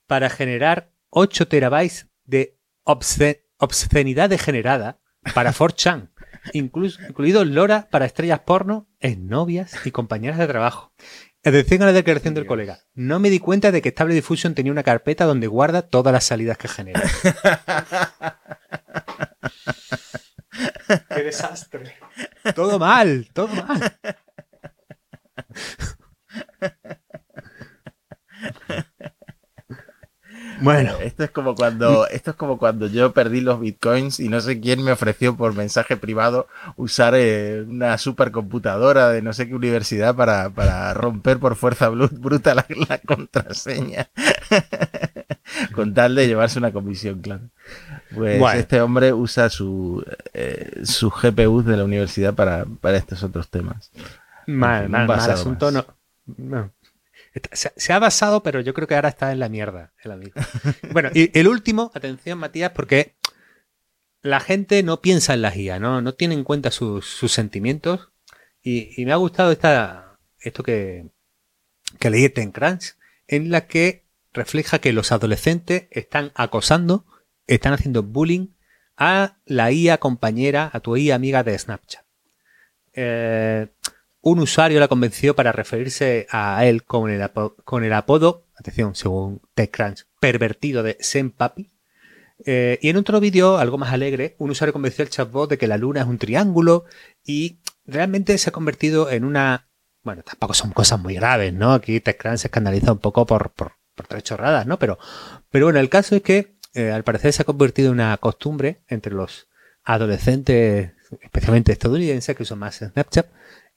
[0.07, 4.99] para generar 8 terabytes de obsce- obscenidad degenerada
[5.35, 6.09] para 4chan,
[6.53, 10.91] incluso, incluido Lora para estrellas porno, novias y compañeras de trabajo.
[11.45, 12.79] Atención a la declaración del colega.
[12.95, 16.23] No me di cuenta de que Stable Diffusion tenía una carpeta donde guarda todas las
[16.23, 17.03] salidas que genera.
[21.15, 21.95] ¡Qué desastre!
[22.55, 23.99] Todo mal, todo mal.
[30.61, 34.41] Bueno, Esto es como cuando, esto es como cuando yo perdí los bitcoins y no
[34.41, 39.55] sé quién me ofreció por mensaje privado usar eh, una supercomputadora de no sé qué
[39.55, 44.09] universidad para, para romper por fuerza bruta la, la contraseña.
[45.73, 47.49] Con tal de llevarse una comisión, claro.
[48.13, 48.59] Pues Bueno.
[48.59, 50.03] este hombre usa su,
[50.33, 53.91] eh, su GPU de la universidad para, para estos otros temas.
[54.45, 55.71] mal, mal, asunto.
[55.71, 56.71] no.
[57.51, 60.33] Se, ha basado, pero yo creo que ahora está en la mierda el amigo.
[60.91, 63.15] Bueno, y el último, atención Matías, porque
[64.21, 68.11] la gente no piensa en la guía, no, no tiene en cuenta sus, sus sentimientos.
[68.61, 71.09] Y, me ha gustado esta, esto que,
[71.99, 72.95] que leí en TechCrunch,
[73.27, 77.05] en la que refleja que los adolescentes están acosando,
[77.47, 78.49] están haciendo bullying
[78.97, 82.05] a la IA compañera, a tu IA amiga de Snapchat.
[82.93, 83.69] Eh,
[84.21, 87.21] un usuario la convenció para referirse a él con el,
[87.93, 91.71] apodo, atención, según TechCrunch, pervertido de Senpapi.
[92.45, 95.67] Eh, y en otro vídeo, algo más alegre, un usuario convenció al chatbot de que
[95.67, 96.85] la luna es un triángulo
[97.25, 99.67] y realmente se ha convertido en una...
[100.03, 101.73] Bueno, tampoco son cosas muy graves, ¿no?
[101.73, 104.79] Aquí TechCrunch se escandaliza un poco por, por, por tres chorradas, ¿no?
[104.79, 104.97] Pero,
[105.49, 108.83] pero bueno, el caso es que eh, al parecer se ha convertido en una costumbre
[108.87, 109.47] entre los
[109.83, 113.27] adolescentes, especialmente estadounidenses, que usan más Snapchat,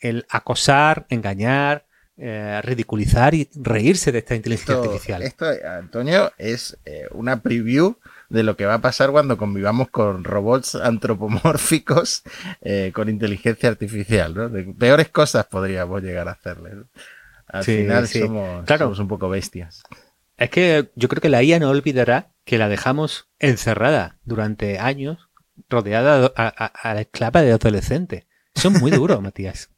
[0.03, 1.87] el acosar, engañar,
[2.19, 5.23] eh, ridiculizar y reírse de esta inteligencia Esto, artificial.
[5.23, 5.47] esto,
[5.79, 7.97] Antonio, es eh, una preview
[8.29, 12.23] de lo que va a pasar cuando convivamos con robots antropomórficos
[12.61, 14.35] eh, con inteligencia artificial.
[14.35, 14.49] ¿no?
[14.49, 16.75] De peores cosas podríamos llegar a hacerle.
[16.75, 16.85] ¿no?
[17.49, 18.21] Al Sí, final sí.
[18.21, 18.85] somos, Claro.
[18.87, 19.83] somos un poco bestias.
[20.37, 25.29] Es que yo creo que la IA no olvidará que la dejamos encerrada durante años,
[25.69, 28.27] rodeada a, a- a la esclava de adolescentes.
[28.55, 29.71] Son muy duros, Matías.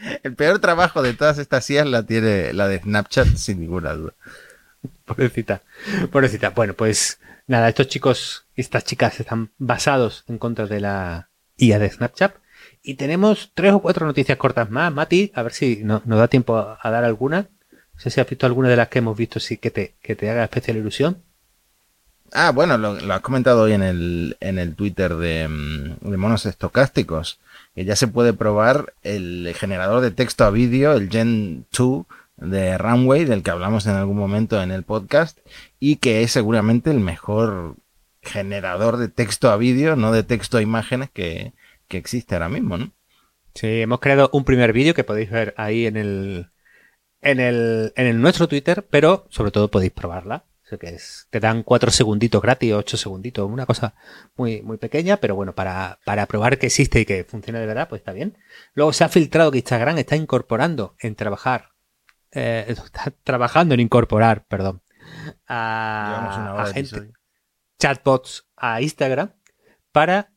[0.22, 4.12] El peor trabajo de todas estas IAs la tiene la de Snapchat, sin ninguna duda.
[5.04, 5.62] Pobrecita.
[6.12, 6.50] Pobrecita.
[6.50, 11.78] Bueno, pues nada, estos chicos y estas chicas están basados en contra de la IA
[11.78, 12.34] de Snapchat.
[12.82, 14.92] Y tenemos tres o cuatro noticias cortas más.
[14.92, 17.48] Mati, a ver si no- nos da tiempo a, a dar alguna.
[17.72, 20.14] No sé si has visto alguna de las que hemos visto, sí que te, que
[20.14, 21.22] te haga especial ilusión.
[22.32, 26.16] Ah, bueno, lo, lo has comentado hoy en el, en el Twitter de, mm, de
[26.18, 27.40] monos estocásticos,
[27.78, 32.06] que ya se puede probar el generador de texto a vídeo, el Gen 2
[32.38, 35.38] de Runway, del que hablamos en algún momento en el podcast,
[35.78, 37.76] y que es seguramente el mejor
[38.20, 41.52] generador de texto a vídeo, no de texto a imágenes que,
[41.86, 42.90] que existe ahora mismo, ¿no?
[43.54, 46.50] Sí, hemos creado un primer vídeo que podéis ver ahí en el,
[47.20, 50.46] en el, en el nuestro Twitter, pero sobre todo podéis probarla.
[50.68, 53.94] O sea que es, te dan cuatro segunditos gratis, ocho segunditos, una cosa
[54.36, 57.88] muy, muy pequeña, pero bueno, para, para probar que existe y que funciona de verdad,
[57.88, 58.36] pues está bien.
[58.74, 61.70] Luego se ha filtrado que Instagram está incorporando en trabajar,
[62.32, 64.82] eh, está trabajando en incorporar, perdón,
[65.46, 67.12] a, a gente,
[67.78, 69.32] chatbots a Instagram
[69.90, 70.34] para,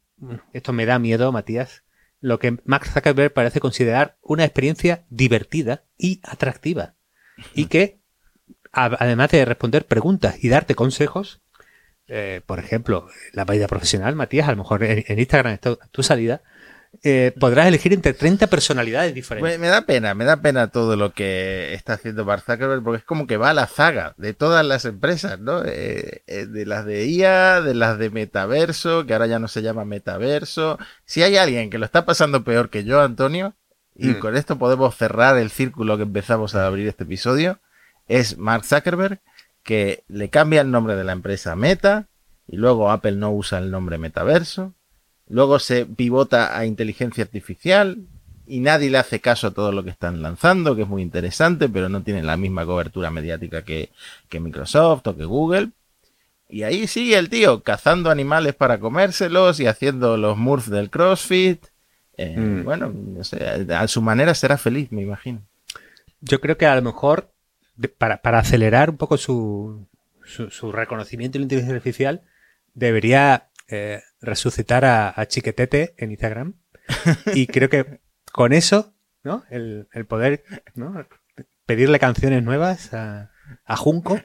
[0.53, 1.83] esto me da miedo, Matías,
[2.21, 6.95] lo que Mark Zuckerberg parece considerar una experiencia divertida y atractiva.
[7.53, 8.00] Y que,
[8.71, 11.41] además de responder preguntas y darte consejos,
[12.07, 16.03] eh, por ejemplo, la vida profesional, Matías, a lo mejor en, en Instagram está tu
[16.03, 16.41] salida,
[17.03, 19.49] eh, podrás elegir entre 30 personalidades diferentes.
[19.49, 22.97] Me, me da pena, me da pena todo lo que está haciendo Mark Zuckerberg porque
[22.97, 25.63] es como que va a la zaga de todas las empresas, ¿no?
[25.65, 29.61] Eh, eh, de las de IA, de las de metaverso, que ahora ya no se
[29.61, 30.77] llama metaverso.
[31.05, 33.55] Si hay alguien que lo está pasando peor que yo, Antonio,
[33.95, 34.19] y Mm.
[34.19, 37.59] con esto podemos cerrar el círculo que empezamos a abrir este episodio,
[38.11, 39.19] es Mark Zuckerberg,
[39.63, 42.07] que le cambia el nombre de la empresa a Meta,
[42.47, 44.73] y luego Apple no usa el nombre metaverso,
[45.27, 47.99] luego se pivota a inteligencia artificial,
[48.45, 51.69] y nadie le hace caso a todo lo que están lanzando, que es muy interesante,
[51.69, 53.91] pero no tiene la misma cobertura mediática que,
[54.27, 55.69] que Microsoft o que Google.
[56.49, 61.63] Y ahí sigue el tío cazando animales para comérselos y haciendo los Murphs del CrossFit.
[62.17, 62.63] Eh, Mm.
[62.65, 63.37] Bueno, no sé,
[63.73, 65.41] a su manera será feliz, me imagino.
[66.19, 67.30] Yo creo que a lo mejor,
[67.81, 69.87] de- para, para acelerar un poco su,
[70.23, 72.21] su, su reconocimiento en la inteligencia artificial,
[72.73, 76.53] debería eh, resucitar a, a Chiquetete en Instagram.
[77.35, 77.99] Y creo que
[78.31, 79.43] con eso, ¿no?
[79.49, 80.43] El, el poder,
[80.75, 81.05] ¿no?
[81.65, 83.31] Pedirle canciones nuevas a,
[83.65, 84.19] a Junco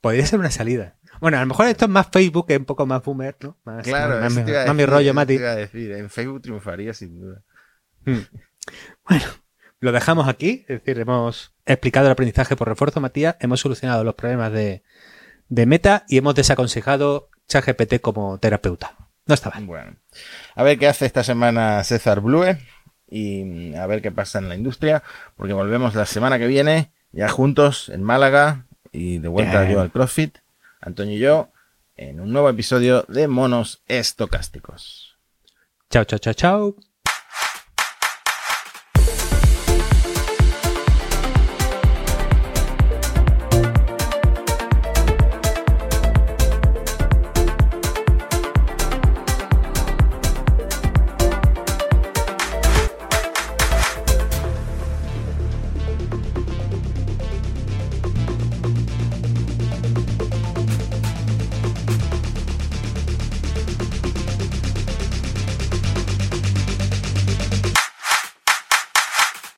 [0.00, 0.96] podría ser una salida.
[1.20, 3.58] Bueno, a lo mejor esto es más Facebook, que es un poco más boomer, ¿no?
[3.64, 5.36] Más, Claro, más, más mi- más mi rollo, Mati.
[5.38, 7.42] decir, en Facebook triunfaría sin duda.
[8.04, 8.18] Mm.
[9.08, 9.24] Bueno,
[9.80, 10.64] lo dejamos aquí.
[10.68, 13.36] Es decir, hemos explicado el aprendizaje por refuerzo, Matías.
[13.40, 14.82] Hemos solucionado los problemas de,
[15.48, 18.96] de Meta y hemos desaconsejado ChatGPT como terapeuta.
[19.26, 19.64] No está mal.
[19.64, 19.96] Bueno,
[20.54, 22.44] a ver qué hace esta semana César Blue
[23.10, 25.02] y a ver qué pasa en la industria,
[25.36, 29.74] porque volvemos la semana que viene, ya juntos en Málaga y de vuelta Bien.
[29.74, 30.38] yo al CrossFit,
[30.80, 31.50] Antonio y yo,
[31.96, 35.18] en un nuevo episodio de Monos Estocásticos.
[35.90, 36.87] Chao, chao, chao, chao.